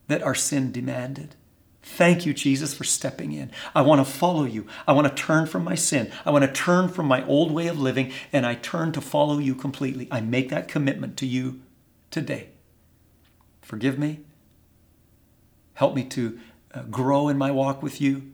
that 0.08 0.24
our 0.24 0.36
sin 0.36 0.72
demanded. 0.72 1.36
Thank 1.82 2.26
you, 2.26 2.34
Jesus, 2.34 2.74
for 2.74 2.84
stepping 2.84 3.32
in. 3.32 3.52
I 3.74 3.82
want 3.82 4.06
to 4.06 4.12
follow 4.12 4.44
you. 4.44 4.68
I 4.88 4.92
want 4.94 5.08
to 5.08 5.24
turn 5.24 5.48
from 5.48 5.64
my 5.64 5.76
sin. 5.76 6.12
I 6.26 6.32
want 6.32 6.44
to 6.44 6.52
turn 6.52 6.90
from 6.90 7.08
my 7.08 7.26
old 7.26 7.52
way 7.52 7.68
of 7.68 7.80
living, 7.80 8.12
and 8.34 8.46
I 8.46 8.56
turn 8.56 8.92
to 8.94 9.02
follow 9.02 9.38
you 9.38 9.56
completely. 9.56 10.08
I 10.12 10.22
make 10.22 10.50
that 10.50 10.68
commitment 10.68 11.18
to 11.18 11.26
you 11.26 11.62
today. 12.12 12.50
Forgive 13.62 13.98
me 13.98 14.22
Help 15.80 15.96
me 15.96 16.04
to 16.04 16.38
uh, 16.74 16.82
grow 16.92 17.30
in 17.30 17.38
my 17.38 17.52
walk 17.52 17.82
with 17.82 18.02
you. 18.02 18.34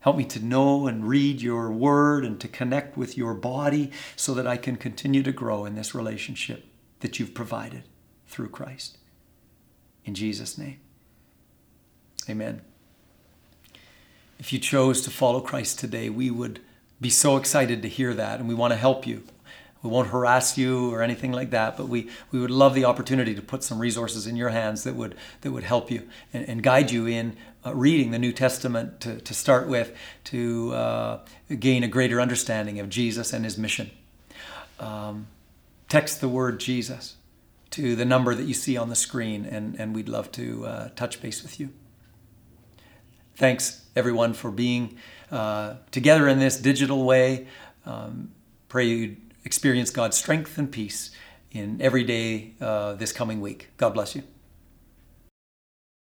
Help 0.00 0.18
me 0.18 0.24
to 0.26 0.38
know 0.38 0.86
and 0.86 1.08
read 1.08 1.40
your 1.40 1.72
word 1.72 2.26
and 2.26 2.38
to 2.42 2.46
connect 2.46 2.94
with 2.94 3.16
your 3.16 3.32
body 3.32 3.90
so 4.16 4.34
that 4.34 4.46
I 4.46 4.58
can 4.58 4.76
continue 4.76 5.22
to 5.22 5.32
grow 5.32 5.64
in 5.64 5.76
this 5.76 5.94
relationship 5.94 6.66
that 7.00 7.18
you've 7.18 7.32
provided 7.32 7.84
through 8.26 8.50
Christ. 8.50 8.98
In 10.04 10.14
Jesus' 10.14 10.58
name, 10.58 10.78
amen. 12.28 12.60
if 14.38 14.52
you 14.52 14.58
chose 14.58 15.00
to 15.00 15.10
follow 15.10 15.40
Christ 15.40 15.78
today, 15.78 16.10
we 16.10 16.30
would 16.30 16.60
be 17.00 17.08
so 17.08 17.38
excited 17.38 17.80
to 17.80 17.88
hear 17.88 18.12
that, 18.12 18.40
and 18.40 18.46
we 18.46 18.54
want 18.54 18.74
to 18.74 18.78
help 18.78 19.06
you. 19.06 19.22
We 19.82 19.90
won't 19.90 20.08
harass 20.08 20.58
you 20.58 20.92
or 20.92 21.02
anything 21.02 21.32
like 21.32 21.50
that, 21.50 21.76
but 21.76 21.88
we, 21.88 22.10
we 22.32 22.40
would 22.40 22.50
love 22.50 22.74
the 22.74 22.84
opportunity 22.84 23.34
to 23.34 23.42
put 23.42 23.62
some 23.62 23.78
resources 23.78 24.26
in 24.26 24.34
your 24.34 24.48
hands 24.48 24.82
that 24.84 24.96
would 24.96 25.14
that 25.42 25.52
would 25.52 25.62
help 25.62 25.90
you 25.90 26.08
and, 26.32 26.48
and 26.48 26.62
guide 26.62 26.90
you 26.90 27.06
in 27.06 27.36
uh, 27.64 27.74
reading 27.74 28.10
the 28.10 28.18
New 28.18 28.32
Testament 28.32 29.00
to, 29.00 29.20
to 29.20 29.34
start 29.34 29.68
with 29.68 29.96
to 30.24 30.74
uh, 30.74 31.20
gain 31.58 31.84
a 31.84 31.88
greater 31.88 32.20
understanding 32.20 32.80
of 32.80 32.88
Jesus 32.88 33.32
and 33.32 33.44
his 33.44 33.56
mission. 33.56 33.90
Um, 34.80 35.28
text 35.88 36.20
the 36.20 36.28
word 36.28 36.58
Jesus 36.60 37.16
to 37.70 37.94
the 37.94 38.04
number 38.04 38.34
that 38.34 38.44
you 38.44 38.54
see 38.54 38.76
on 38.76 38.88
the 38.88 38.96
screen, 38.96 39.44
and, 39.44 39.78
and 39.78 39.94
we'd 39.94 40.08
love 40.08 40.32
to 40.32 40.66
uh, 40.66 40.88
touch 40.96 41.20
base 41.20 41.42
with 41.42 41.60
you. 41.60 41.70
Thanks, 43.36 43.84
everyone, 43.94 44.32
for 44.32 44.50
being 44.50 44.96
uh, 45.30 45.74
together 45.90 46.26
in 46.26 46.38
this 46.38 46.58
digital 46.58 47.04
way. 47.04 47.46
Um, 47.86 48.32
pray 48.68 48.86
you 48.86 49.16
experience 49.44 49.90
God's 49.90 50.16
strength 50.16 50.58
and 50.58 50.70
peace 50.70 51.10
in 51.50 51.80
every 51.80 52.04
day 52.04 52.54
uh, 52.60 52.94
this 52.94 53.12
coming 53.12 53.40
week. 53.40 53.70
God 53.76 53.90
bless 53.90 54.14
you. 54.14 54.22